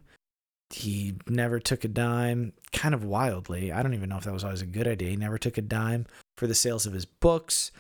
[0.71, 3.71] He never took a dime, kind of wildly.
[3.71, 5.09] I don't even know if that was always a good idea.
[5.09, 6.05] He never took a dime
[6.37, 7.71] for the sales of his books.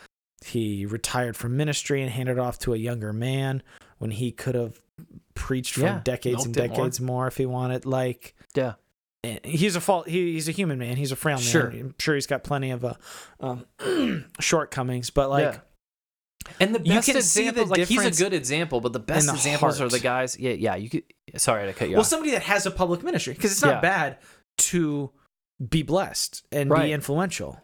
[0.45, 3.63] He retired from ministry and handed it off to a younger man
[3.97, 4.79] when he could have
[5.33, 6.67] preached for Yeah, decades and it more.
[6.67, 7.27] decades more.
[7.27, 7.85] if he wanted.
[7.85, 8.73] Like, Yeah.
[9.43, 10.07] he's a fault.
[10.07, 10.97] He, he's a human man.
[10.97, 11.43] He's a frail man.
[11.43, 11.69] Sure.
[11.71, 12.93] I'm sure he's got plenty of uh,
[13.39, 13.65] um,
[14.39, 15.53] shortcomings, but like.
[15.53, 15.59] Yeah.
[16.59, 18.93] And the best You best can see the examples, like he's a good example, but
[18.93, 20.37] the best the examples are the guys.
[20.39, 20.75] Yeah, yeah.
[20.75, 21.03] You could.
[21.37, 21.97] Sorry to cut you off.
[21.97, 22.07] well off.
[22.07, 23.81] somebody that has a public ministry because it's not Yeah.
[23.81, 24.17] bad
[24.57, 25.11] to
[25.69, 26.85] be blessed and Right.
[26.87, 27.61] be influential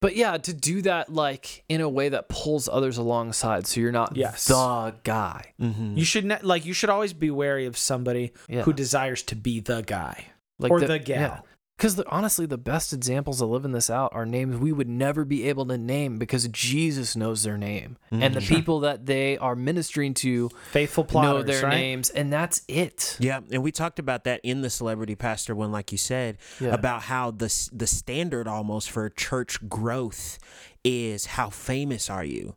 [0.00, 3.90] But yeah, to do that like in a way that pulls others alongside, so you're
[3.90, 4.46] not Yes.
[4.46, 5.54] the guy.
[5.60, 5.96] Mm-hmm.
[5.96, 8.62] you should ne- like you should always be wary of somebody Yeah.
[8.62, 10.26] who desires to be the guy
[10.60, 11.44] like or the gal.
[11.78, 15.48] Because honestly, the best examples of living this out are names we would never be
[15.48, 19.54] able to name because Jesus knows their name, mm, and the people that they are
[19.54, 21.70] ministering to faithful plotters know their right?
[21.78, 23.16] names, and that's it.
[23.20, 26.74] Yeah, and we talked about that in the celebrity pastor one, like you said, Yeah.
[26.74, 30.40] about how the the standard almost for church growth
[30.82, 32.56] is how famous are you,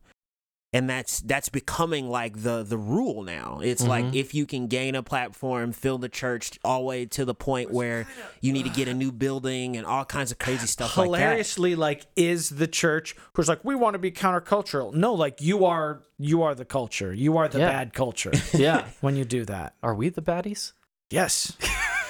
[0.73, 3.59] and that's that's becoming like the the rule now.
[3.61, 4.15] It's like Mhm.
[4.15, 7.71] if you can gain a platform, fill the church all the way to the point
[7.71, 8.07] where
[8.39, 11.17] you need to get a new building and all kinds of crazy stuff like that.
[11.17, 15.65] hilariously like is the church who's like we want to be countercultural no like you
[15.65, 17.69] are you are the culture you are the Yeah.
[17.69, 18.87] bad culture Yeah.
[19.01, 20.71] when you do that Are we the baddies?
[21.09, 21.53] yes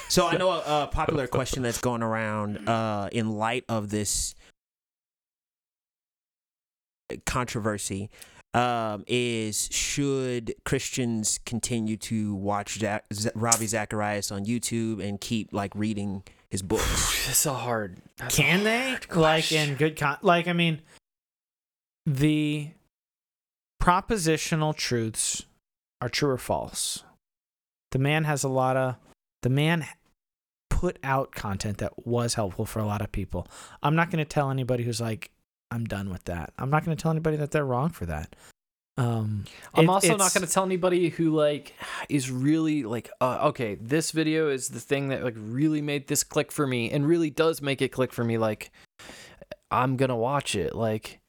[0.09, 4.35] So I know a, a popular question that's going around uh, in light of this
[7.25, 8.09] controversy
[8.53, 15.53] um, is should Christians continue to watch Zach- Z- Ravi Zacharias on YouTube and keep
[15.53, 17.09] like reading his books?
[17.29, 18.01] It's a hard.
[18.17, 20.81] that's a can they hard like in good con like i mean
[22.05, 22.71] the
[23.81, 25.45] propositional truths
[26.01, 27.03] are true or false
[27.91, 28.95] the man has a lot of
[29.43, 29.85] the man
[30.69, 33.47] put out content that was helpful for a lot of people
[33.83, 35.31] i'm not going to tell anybody who's like
[35.71, 36.53] i'm done with that.
[36.59, 38.35] I'm not going to tell anybody that they're wrong for that.
[38.97, 41.73] Um I'm it- also not going to tell anybody who like
[42.09, 46.23] is really like uh, okay, this video is the thing that like really made this
[46.25, 48.69] click for me and really does make it click for me like
[49.71, 50.75] I'm going to watch it.
[50.75, 51.20] Like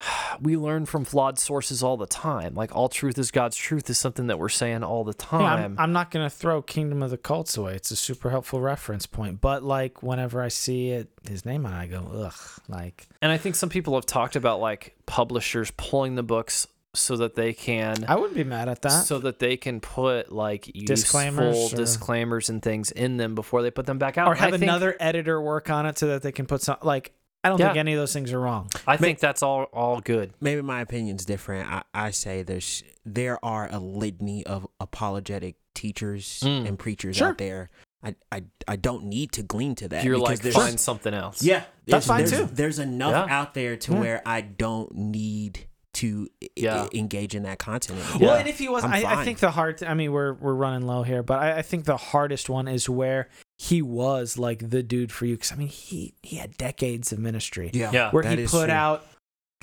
[0.40, 2.54] we learn from flawed sources all the time.
[2.54, 5.60] Like all truth is God's truth is something that we're saying all the Yeah, I'm,
[5.60, 5.76] time.
[5.78, 7.74] I'm not going to throw Kingdom of the Cults away.
[7.74, 9.40] It's a super helpful reference point.
[9.40, 12.34] But like whenever I see it, his name on it, I go, ugh.
[12.68, 17.16] Like and I think some people have talked about like publishers pulling the books so
[17.16, 19.04] that they can I wouldn't be mad at that.
[19.04, 23.70] so that they can put like Disclaimers or- disclaimers and things in them before they
[23.70, 24.26] put them back out.
[24.28, 26.76] or have I think- another editor work on it so that they can put some
[26.82, 27.12] like.
[27.48, 27.66] I don't Yeah.
[27.68, 28.68] think any of those things are wrong.
[28.86, 30.32] I think that's all all good.
[30.40, 31.68] Maybe my opinion's different.
[31.70, 36.68] I, I say there's there are a litany of apologetic teachers Mm.
[36.68, 37.28] and preachers Sure.
[37.28, 37.70] out there.
[38.02, 40.04] I, I I don't need to glean to that.
[40.04, 41.42] You're like there's- find something else.
[41.42, 42.48] Yeah, That's fine, there's, too.
[42.54, 43.38] There's enough Yeah.
[43.40, 44.00] out there to Yeah.
[44.00, 46.84] where I don't need to Yeah.
[46.84, 47.98] i- engage in that content.
[47.98, 48.18] anymore.
[48.20, 48.40] Well, Yeah.
[48.40, 49.82] and if he was, I'm I, I think the hard.
[49.82, 52.88] I mean, we're we're running low here, but I, I think the hardest one is
[52.88, 53.28] where
[53.58, 55.34] he was like the dude for you.
[55.34, 57.70] Because I mean, he he had decades of ministry.
[57.74, 58.10] yeah, Yeah.
[58.12, 58.70] where he put true.
[58.70, 59.04] out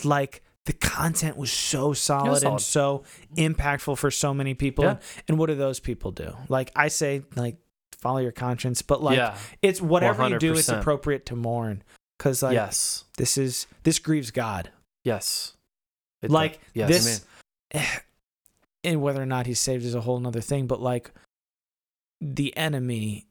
[0.04, 2.54] like the content was so solid, solid.
[2.54, 3.04] and so
[3.36, 4.84] impactful for so many people.
[4.84, 4.90] Yeah.
[4.92, 6.36] And, and what do those people do?
[6.50, 7.58] Like I say, like
[8.00, 9.38] follow your conscience, but like yeah.
[9.62, 11.84] it's whatever you do, it's appropriate to mourn
[12.18, 13.06] because like yes.
[13.18, 14.72] this is this grieves God.
[15.04, 15.56] Yes.
[16.22, 16.90] It like does.
[16.90, 17.22] yes.
[17.72, 18.02] this,
[18.84, 20.68] and whether or not he's saved is a whole nother thing.
[20.68, 21.12] But like
[22.20, 23.28] the enemy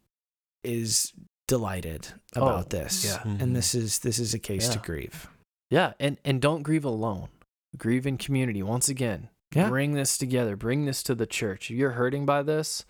[0.65, 1.13] is
[1.47, 3.19] delighted about Oh, this, yeah.
[3.19, 3.41] Mhm.
[3.43, 5.29] and this is this is a case to grieve.
[5.71, 7.29] Yeah, and and don't grieve alone.
[7.77, 8.63] Grieve in community.
[8.63, 9.69] Once again, Yeah.
[9.69, 10.57] bring this together.
[10.57, 11.71] Bring this to the church.
[11.71, 12.85] If you're hurting by this,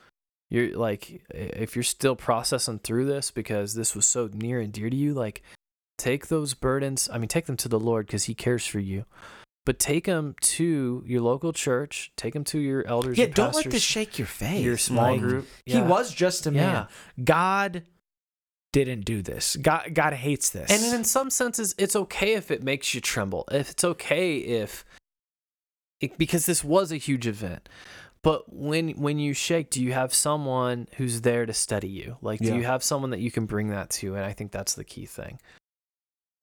[0.51, 4.91] you're like if you're still processing through this because this was so near and dear
[4.91, 5.43] to you, like
[5.99, 7.09] take those burdens.
[7.13, 9.05] I mean, take them to the Lord because He cares for you.
[9.67, 12.13] But take them to your local church.
[12.17, 13.17] Take them to your elders.
[13.17, 14.63] Yeah, don't let this shake your faith.
[14.63, 15.49] Your small Like, group.
[15.65, 16.87] He was just a man.
[17.17, 17.25] Yeah.
[17.25, 17.83] God
[18.73, 19.57] didn't do this.
[19.57, 20.71] God God hates this.
[20.71, 23.45] And in some senses, it's okay if it makes you tremble.
[23.51, 24.85] If it's okay if,
[26.01, 27.69] it, because this was a huge event.
[28.23, 32.17] But when when you shake, do you have someone who's there to steady you?
[32.21, 32.55] Like, do Yeah.
[32.57, 34.15] you have someone that you can bring that to?
[34.15, 35.39] And I think that's the key thing.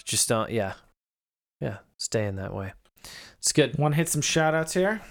[0.06, 0.74] Just don't, yeah,
[1.60, 2.74] yeah, stay in that way.
[3.42, 3.76] It's good.
[3.80, 5.02] Want to hit some shout outs here?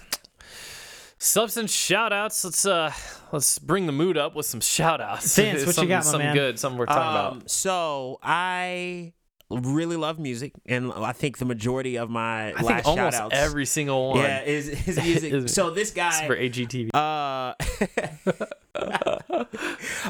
[1.17, 2.43] Substance shout outs.
[2.45, 2.93] Let's uh
[3.33, 5.35] let's bring the mood up with some shout outs.
[5.35, 6.35] Vince, what you got, my something man?
[6.35, 9.11] good, something we're talking Um, so I
[9.49, 12.55] really love music, and I think the majority of my about.
[12.55, 15.33] I think last almost shout-outs, every single one yeah is, is music.
[15.33, 16.89] is- so this is guy, for AGTV.
[16.93, 17.53] uh,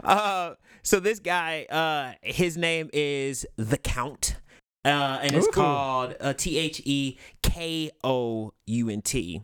[0.03, 0.53] uh,
[0.83, 4.35] so this guy, uh, his name is the Kount,
[4.85, 5.51] uh, and it's Ooh.
[5.51, 9.41] called uh, T H E K O U N T.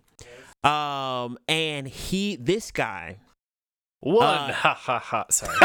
[0.63, 3.17] Um, and he, this guy,
[3.99, 4.25] One.
[4.25, 5.25] Uh, ha ha ha.
[5.29, 5.55] Sorry.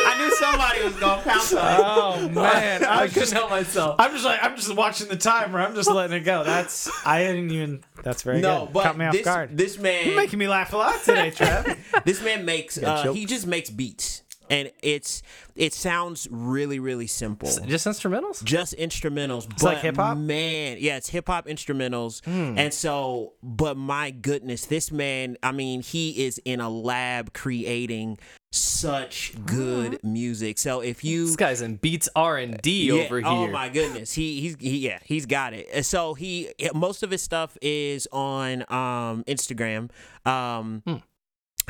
[0.00, 1.60] I knew somebody was gonna pounce on.
[1.62, 3.96] Oh man, I, I was couldn't just, help myself.
[3.98, 5.60] I'm just like I'm just watching the timer.
[5.60, 6.44] I'm just letting it go.
[6.44, 7.84] That's I didn't even.
[8.02, 8.72] That's very No, good.
[8.74, 9.56] but Caught me off this guard.
[9.56, 11.76] this man, You're making me laugh a lot today, Trev.
[12.04, 15.22] this man makes uh, he just makes beats and it's
[15.56, 18.42] it sounds really really simple Just instrumentals?
[18.44, 20.16] just instrumentals but like hip-hop?
[20.18, 22.58] man yeah it's hip-hop instrumentals Hmm.
[22.58, 28.18] and so but my goodness this man i mean he is in a lab creating
[28.50, 33.18] such good music so if you This guy's in Beats R and D yeah, over
[33.18, 33.26] here.
[33.28, 35.84] Oh my goodness, he he's he, yeah he's got it.
[35.84, 39.90] So he most of his stuff is on um Instagram.
[40.24, 40.96] Um, Hmm.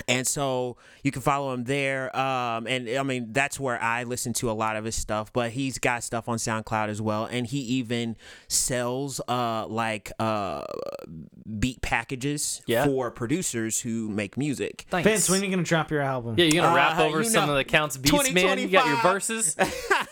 [0.06, 2.14] And so you can follow him there.
[2.16, 5.50] Um, and I mean, that's where I listen to a lot of his stuff, but
[5.52, 7.24] he's got stuff on SoundCloud as well.
[7.24, 8.16] And he even
[8.48, 10.64] sells, uh, like, uh,
[11.58, 12.84] beat packages Yeah.
[12.84, 14.86] for producers who make music.
[14.90, 15.08] Thanks.
[15.08, 16.34] Vince, when are you gonna drop your album?
[16.38, 18.58] yeah, you're gonna rap Uh, over some know, of the Kount's beats, man?
[18.58, 19.56] You got your verses?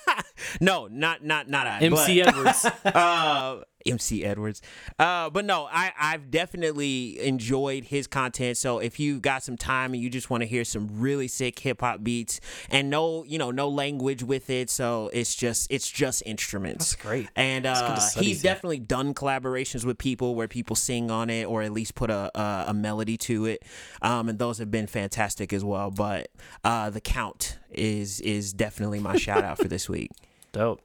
[0.60, 1.78] no, not, not, not I.
[1.80, 2.66] MC but- Edwards.
[3.86, 4.62] MC Edwards.
[4.98, 8.56] Uh, but no, I, I've definitely enjoyed his content.
[8.56, 11.58] So if you got some time and you just want to hear some really sick
[11.58, 15.90] hip hop beats and no, you know, no language with it, so it's just it's
[15.90, 16.92] just instruments.
[16.92, 17.28] That's great.
[17.36, 18.42] And uh, study he's to.
[18.44, 22.30] definitely done collaborations with people where people sing on it or at least put a
[22.38, 23.62] a, a melody to it,
[24.02, 25.90] um, and those have been fantastic as well.
[25.90, 26.28] But
[26.64, 30.10] uh, the Kount is is definitely my shout out for this week.
[30.52, 30.80] Dope.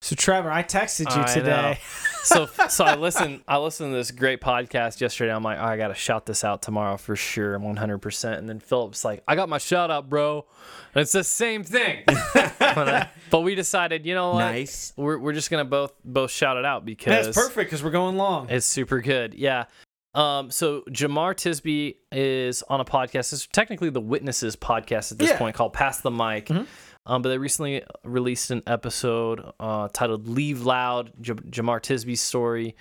[0.00, 1.78] So Trevor, I texted you I today.
[2.22, 5.32] So so I listened I listened to this great podcast yesterday.
[5.32, 7.98] I'm like, oh, I gotta shout this out tomorrow for sure, 100.
[7.98, 10.46] percent And then Philip's like, I got my shout out, bro.
[10.94, 12.04] And it's the same thing.
[12.06, 14.38] but, uh, but we decided, you know what?
[14.40, 14.92] Nice.
[14.96, 18.16] We're we're just gonna both both shout it out because That's perfect because we're going
[18.16, 18.48] long.
[18.50, 19.34] It's super good.
[19.34, 19.64] Yeah.
[20.14, 23.32] Um, so Jemar Tisby is on a podcast.
[23.32, 25.38] It's technically the Witnesses podcast at this Yeah.
[25.38, 26.46] point called Pass the Mic.
[26.46, 26.66] Mhm.
[27.08, 32.76] Um, but they recently released an episode uh, titled "Leave Loud." J- Jemar Tisby's story.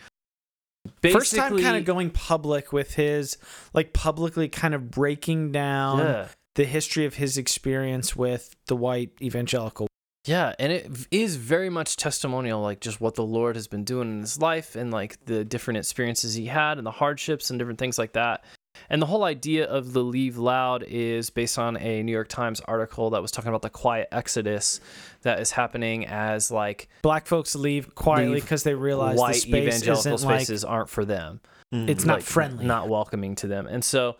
[1.01, 3.37] First time kind of going public with his,
[3.73, 6.27] like publicly kind of breaking down Yeah.
[6.55, 9.87] the history of his experience with the white evangelical.
[10.25, 14.11] Yeah, and it is very much testimonial, like just what the Lord has been doing
[14.11, 17.79] in his life and like the different experiences he had and the hardships and different
[17.79, 18.43] things like that.
[18.89, 22.61] And the whole idea of the leave loud is based on a New York Times
[22.61, 24.79] article that was talking about the quiet exodus
[25.21, 30.13] that is happening as like Black folks leave quietly because they realize the space evangelical
[30.13, 31.41] isn't like spaces aren't for them.
[31.73, 31.89] Mm-hmm.
[31.89, 32.65] it's not friendly.
[32.65, 34.15] not welcoming to them and so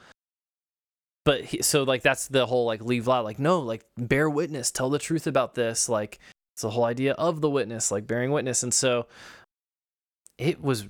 [1.24, 4.70] but he, so like that's the whole like leave loud like no like bear witness
[4.70, 6.20] tell the truth about this like
[6.54, 9.08] it's the whole idea of the witness like bearing witness and so
[10.38, 10.90] it was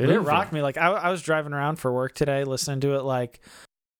[0.00, 0.26] Dude, it moving.
[0.28, 0.62] rocked me.
[0.62, 3.02] Like I, I was driving around for work today, listening to it.
[3.04, 3.40] Like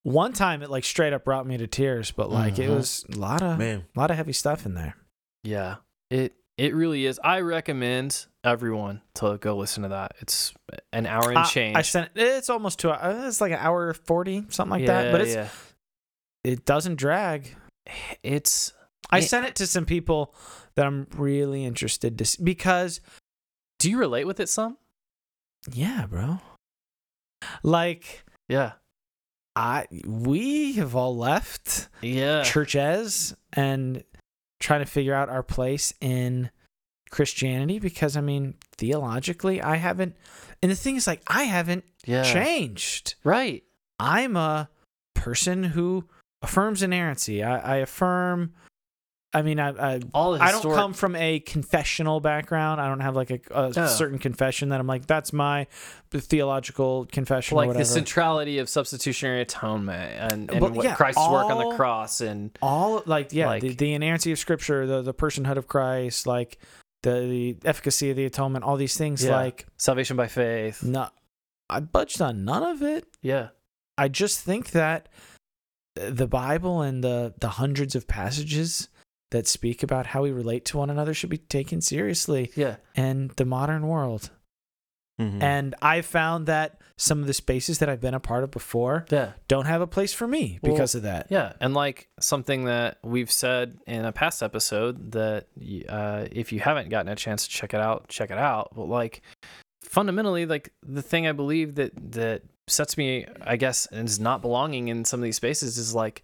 [0.03, 2.11] one time, it like straight up brought me to tears.
[2.11, 2.77] But like it Mhm.
[2.77, 3.85] was a lot of Man.
[3.95, 4.95] a lot of heavy stuff in there.
[5.45, 5.77] yeah
[6.11, 10.53] it it really is i recommend everyone to go listen to that it's
[10.93, 12.91] an hour and I- change I sent it's almost two.
[12.91, 15.13] a, it's like an hour forty something like yeah, that.
[15.13, 15.49] But it's yeah.
[16.45, 17.55] it doesn't drag.
[18.23, 18.73] it's
[19.11, 19.27] I Yeah.
[19.27, 20.35] sent it to some people
[20.77, 23.01] that I'm really interested to see because
[23.79, 24.77] do you relate with it some
[25.73, 26.39] yeah, bro.
[27.63, 28.73] Like yeah
[29.57, 34.05] I we have all left yeah churches and
[34.61, 36.51] trying to figure out our place in
[37.11, 40.17] Christianity because I mean theologically I haven't
[40.63, 43.15] and the thing is like I haven't yeah changed.
[43.25, 43.63] right
[43.99, 44.69] I'm a
[45.15, 46.09] person who
[46.43, 47.43] affirms inerrancy.
[47.43, 48.55] I, I affirm
[49.33, 52.81] I mean I I all the I don't historic- come from a confessional background.
[52.81, 53.87] I don't have like a, a Yeah.
[53.87, 55.69] certain confession that I'm like that's my
[56.13, 61.45] theological confession or like the centrality of substitutionary atonement and, and what yeah, Christ's work
[61.47, 65.03] on all- the cross and all like yeah the, Like- the inerrancy of scripture the
[65.03, 66.59] the personhood of christ like
[67.03, 69.37] the, the efficacy of the atonement all these things Yeah.
[69.37, 70.83] like salvation by faith.
[70.83, 71.09] no
[71.71, 73.49] i budged on none of it Yeah.
[73.97, 75.09] i just think that
[75.95, 78.89] the bible and the the hundreds of passages
[79.31, 82.77] that speak about how we relate to one another should be taken seriously Yeah.
[82.95, 84.31] in the modern world
[85.21, 85.43] Mhm.
[85.43, 89.05] and i found that some of the spaces that i've been a part of before
[89.11, 89.33] Yeah.
[89.49, 91.53] don't have a place for me Well, because of that Yeah.
[91.61, 95.47] And like something that we've said in a past episode that
[95.89, 98.73] uh, if you haven't gotten a chance to check it out, check it out.
[98.75, 99.23] But like
[99.83, 104.43] fundamentally, like the thing I believe that that sets me, I guess, and is not
[104.43, 106.23] belonging in some of these spaces is like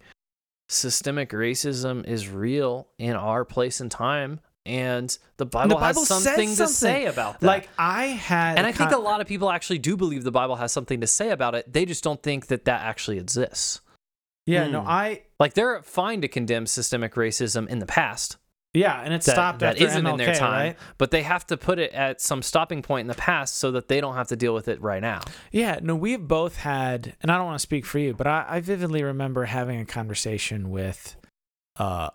[0.67, 6.23] systemic racism is real in our place and time, and the Bible, Bible has says
[6.23, 7.47] something to say about that.
[7.47, 10.31] Like I had, and I think con- a lot of people actually do believe the
[10.31, 11.71] Bible has something to say about it.
[11.71, 13.79] They just don't think that that actually exists.
[14.45, 14.87] yeah, no, Hmm.
[14.89, 18.37] I Like they're fine to condemn systemic racism in the past.
[18.77, 20.77] Yeah, and it That, stopped that after isn't in their time, right?
[20.97, 23.87] but they have to put it at some stopping point in the past so that
[23.87, 25.21] they don't have to deal with it right now.
[25.51, 28.45] Yeah, no, we've both had, and I don't want to speak for you, but I,
[28.47, 31.15] I vividly remember having a conversation with
[31.77, 32.09] uh,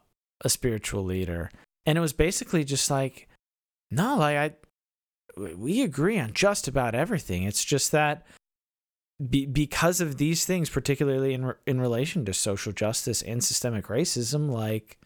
[0.44, 1.50] a spiritual leader,
[1.86, 3.28] and it was basically just like,
[3.90, 7.44] no, like I, we agree on just about everything.
[7.44, 8.26] It's just that
[9.30, 14.50] be, because of these things, particularly in in relation to social justice and systemic racism,
[14.50, 14.98] like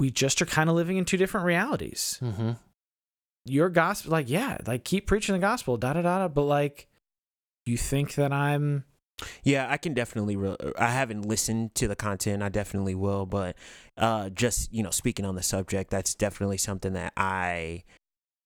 [0.00, 2.52] we just are kind of living in two different realities Mm-hmm.
[3.44, 6.88] your gospel like yeah like keep preaching the gospel da da da da but like
[7.66, 8.84] you think that i'm
[9.44, 10.34] Yeah, I can definitely.
[10.34, 12.42] Re- I haven't listened to the content.
[12.42, 13.54] I definitely will, but
[13.98, 17.84] uh, just you know, speaking on the subject, that's definitely something that I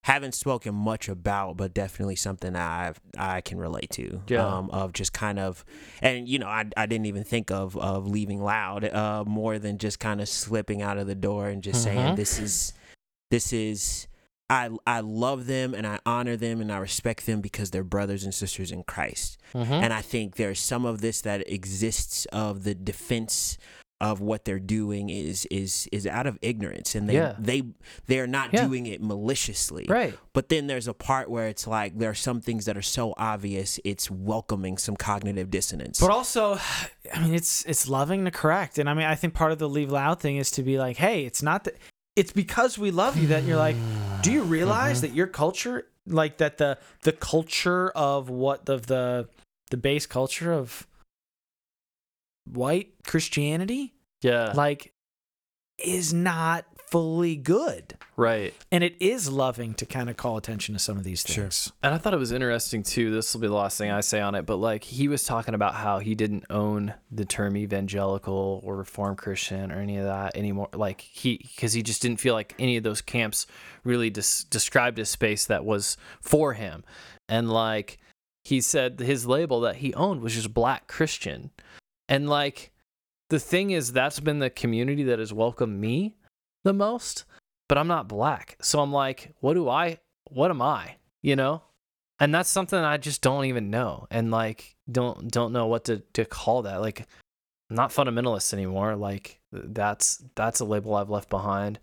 [0.05, 4.20] haven't spoken much about, but definitely something that I can relate to.
[4.28, 4.46] Yeah.
[4.46, 5.64] Um, of just kind of,
[6.02, 8.84] and you know, I I didn't even think of of leaving loud.
[8.84, 12.16] Uh, more than just kind of slipping out of the door and just saying Mhm.
[12.16, 12.72] this is,
[13.30, 14.07] this is.
[14.50, 18.24] I, I love them and I honor them and I respect them because they're brothers
[18.24, 19.38] and sisters in Christ.
[19.55, 19.72] Mm-hmm.
[19.72, 23.57] And I think there's some of this that exists of the defense
[24.05, 27.34] of what they're doing is is is out of ignorance and they Yeah.
[27.38, 27.62] they
[28.07, 28.66] they're not Yeah.
[28.66, 29.86] doing it maliciously.
[29.88, 30.16] right.
[30.32, 33.14] But then there's a part where it's like there are some things that are so
[33.16, 35.98] obvious it's welcoming some cognitive dissonance.
[36.00, 36.59] but also
[37.14, 39.68] i mean it's it's loving to correct and i mean i think part of the
[39.68, 41.76] leave loud thing is to be like hey it's not that
[42.16, 43.76] it's because we love you that you're like
[44.22, 45.09] do you realize mm-hmm.
[45.09, 49.28] that your culture like that the the culture of what the the
[49.70, 50.86] the base culture of
[52.44, 53.93] white christianity
[54.24, 54.52] Yeah.
[54.54, 54.92] like
[55.78, 58.54] is not fully good right.
[58.70, 61.44] and it is loving to kind of call attention to some of these Sure.
[61.44, 63.10] things And I thought it was interesting too.
[63.10, 65.54] This will be the last thing I say on it, but like he was talking
[65.54, 70.36] about how he didn't own the term evangelical or reformed Christian or any of that
[70.36, 70.68] anymore.
[70.72, 73.48] Like he, because he just didn't feel like any of those camps
[73.82, 76.84] really des- described a space that was for him.
[77.28, 77.98] And like
[78.44, 81.50] he said, his label that he owned was just black Christian.
[82.08, 82.70] And like
[83.35, 86.14] the thing is, that's been the community that has welcomed me
[86.62, 87.24] the most,
[87.68, 88.57] but I'm not black.
[88.62, 89.99] So I'm like, what do I,
[90.30, 90.99] what am I?
[91.20, 91.62] You know?
[92.20, 94.07] And that's something I just don't even know.
[94.09, 96.80] And like, don't, don't know what to, to call that.
[96.80, 97.09] Like,
[97.70, 98.95] I'm not fundamentalist anymore.
[98.95, 101.80] Like that's, that's a label I've left behind.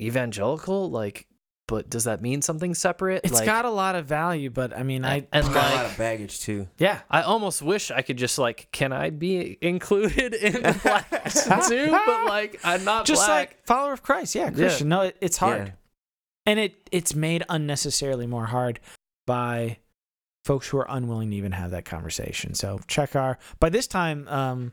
[0.00, 1.26] Evangelical, like,
[1.68, 3.20] but does that mean something separate?
[3.22, 5.76] It's like, got a lot of value, but I mean, I and It's got a
[5.76, 6.66] lot of baggage too.
[6.78, 11.08] yeah, I almost wish I could just like, can I be included in the black
[11.10, 11.90] Christian too?
[11.90, 13.28] But like, I'm not just black.
[13.50, 14.34] like follower of Christ.
[14.34, 14.88] Yeah, Christian.
[14.88, 15.72] No, it, it's hard, Yeah.
[16.46, 18.80] and it it's made unnecessarily more hard
[19.26, 19.78] by
[20.44, 22.54] folks who are unwilling to even have that conversation.
[22.54, 24.72] So check our by this time, um,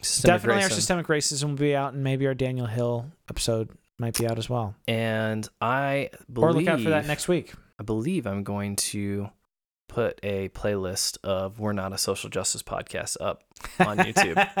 [0.00, 3.68] Systemic definitely our systemic racism will be out, and maybe our Daniel Hill episode
[3.98, 4.74] might be out as well.
[4.88, 7.54] and I believe, Or look out for that next week.
[7.78, 9.30] I believe I'm going to
[9.88, 13.42] put a playlist of "We're Not a Social Justice Podcast" up
[13.80, 14.36] on YouTube.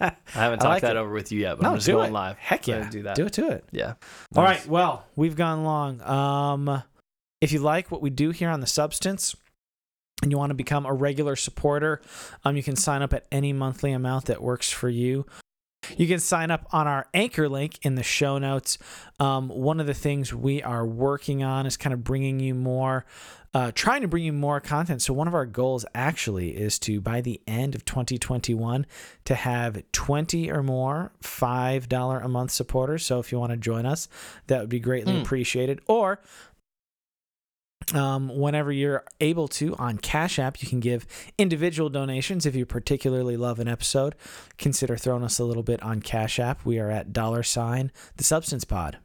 [0.00, 0.98] I haven't talked like that it.
[0.98, 2.12] over with you yet, but no, I'm just going it.
[2.14, 2.36] live.
[2.38, 3.16] Heck yeah, do that.
[3.16, 3.64] Do it to it.
[3.72, 3.94] Yeah.
[4.34, 4.60] All Nice.
[4.60, 4.68] right.
[4.68, 6.00] Well, we've gone long.
[6.02, 6.82] Um,
[7.40, 9.36] if you like what we do here on the Substance,
[10.22, 12.00] and you want to become a regular supporter,
[12.44, 15.26] um, you can sign up at any monthly amount that works for you.
[15.96, 18.78] You can sign up on our anchor link in the show notes.
[19.20, 23.04] Um, one of the things we are working on is kind of bringing you more,
[23.52, 25.00] uh, trying to bring you more content.
[25.02, 28.86] So, one of our goals actually is to, by the end of 2021,
[29.26, 33.06] to have 20 or more $5 a month supporters.
[33.06, 34.08] So, if you want to join us,
[34.48, 35.20] that would be greatly Hmm.
[35.22, 35.80] appreciated.
[35.86, 36.20] Or,
[37.92, 41.06] um, whenever you're able to on Cash App, you can give
[41.38, 42.46] individual donations.
[42.46, 44.14] If you particularly love an episode,
[44.58, 46.64] consider throwing us a little bit on Cash App.
[46.64, 48.98] We are at dollar sign the Substance Pod.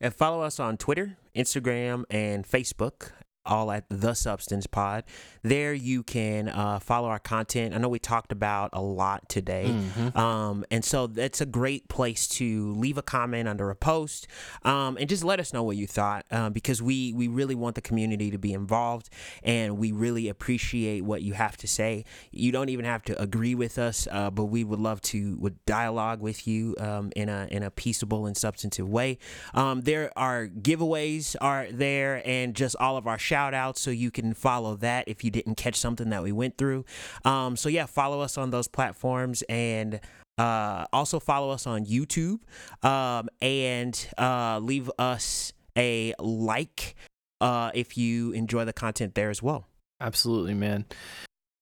[0.00, 3.12] And follow us on Twitter, Instagram, and Facebook,
[3.46, 5.04] all at The Substance Pod.
[5.42, 7.74] There you can uh, follow our content.
[7.74, 9.66] I know we talked about a lot today.
[9.68, 10.16] Mhm.
[10.16, 14.26] Um, and so that's a great place to leave a comment under a post
[14.64, 17.74] um, and just let us know what you thought uh, because we, we really want
[17.76, 19.08] the community to be involved
[19.42, 22.04] and we really appreciate what you have to say.
[22.32, 25.64] You don't even have to agree with us, uh, but we would love to would
[25.66, 29.18] dialogue with you um, in, a, in a peaceable and substantive way.
[29.54, 33.90] Um, there are giveaways are there and just all of our shout shout out so
[33.90, 36.86] you can follow that if you didn't catch something that we went through.
[37.26, 40.00] Um, so yeah, follow us on those platforms and
[40.38, 42.38] uh, also follow us on YouTube
[42.82, 46.94] um, and uh, leave us a like
[47.42, 49.66] uh, if you enjoy the content there as well.
[50.00, 50.86] Absolutely, man.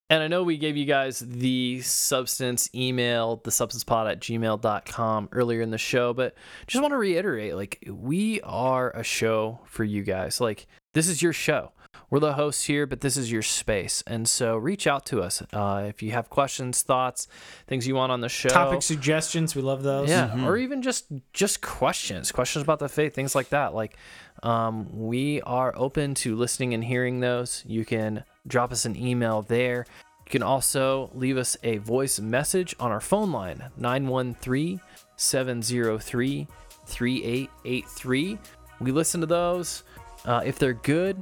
[0.09, 5.61] And I know we gave you guys the substance email, the substancepod at gmail.com earlier
[5.61, 6.35] in the show, but
[6.67, 10.39] just want to reiterate like, we are a show for you guys.
[10.39, 11.71] Like, this is your show.
[12.11, 14.03] We're the hosts here, but this is your space.
[14.05, 17.27] And so reach out to us uh, if you have questions, thoughts,
[17.67, 18.49] things you want on the show.
[18.49, 20.09] Topic suggestions, we love those.
[20.09, 23.73] Yeah, or even just just questions, questions about the faith, things like that.
[23.73, 23.97] Like,
[24.43, 27.63] um, we are open to listening and hearing those.
[27.65, 29.85] You can drop us an email there.
[30.25, 34.81] You can also leave us a voice message on our phone line 913
[35.17, 36.47] 703
[36.87, 38.37] 3883.
[38.81, 39.83] We listen to those.
[40.25, 41.21] Uh, if they're good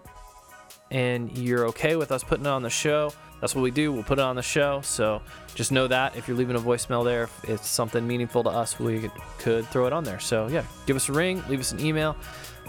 [0.92, 3.92] and you're okay with us putting it on the show, that's what we do.
[3.92, 4.80] We'll put it on the show.
[4.82, 5.22] So
[5.54, 8.80] just know that if you're leaving a voicemail there, if it's something meaningful to us,
[8.80, 10.20] we could, throw it on there.
[10.20, 12.16] So yeah, give us a ring, leave us an email,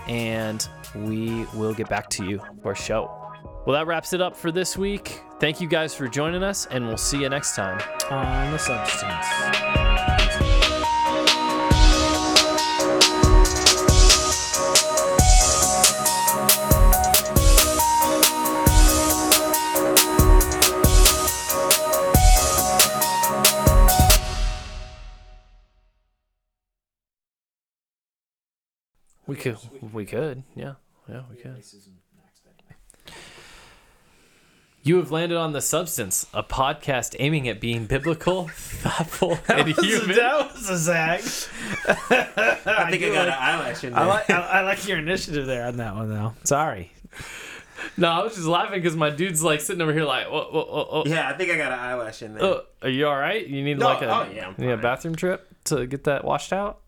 [0.08, 0.66] and
[0.96, 3.23] we will get back to you for show.
[3.66, 5.22] Well, that wraps it up for this week.
[5.40, 7.80] Thank you guys for joining us, and we'll see you next time.
[8.10, 9.26] On the substance.
[29.26, 29.56] We could,
[29.90, 30.74] we could, yeah,
[31.08, 31.64] yeah, we could.
[34.86, 40.14] You have landed on the substance, a podcast aiming at being biblical, thoughtful, and human.
[40.14, 41.20] that was a zag.
[41.88, 44.02] I think I, got an eyelash in there.
[44.02, 46.34] I like, I, I like your initiative there on that one, though.
[46.44, 46.92] Sorry.
[47.96, 50.68] No, I was just laughing because my dude's like sitting over here, like, oh, oh,
[50.70, 51.02] oh, oh.
[51.06, 52.44] yeah, I think I got an eyelash in there.
[52.44, 53.46] oh, are you all right?
[53.46, 56.04] You need No, like a, oh, yeah, I'm you need a bathroom trip to get
[56.04, 56.80] that washed out.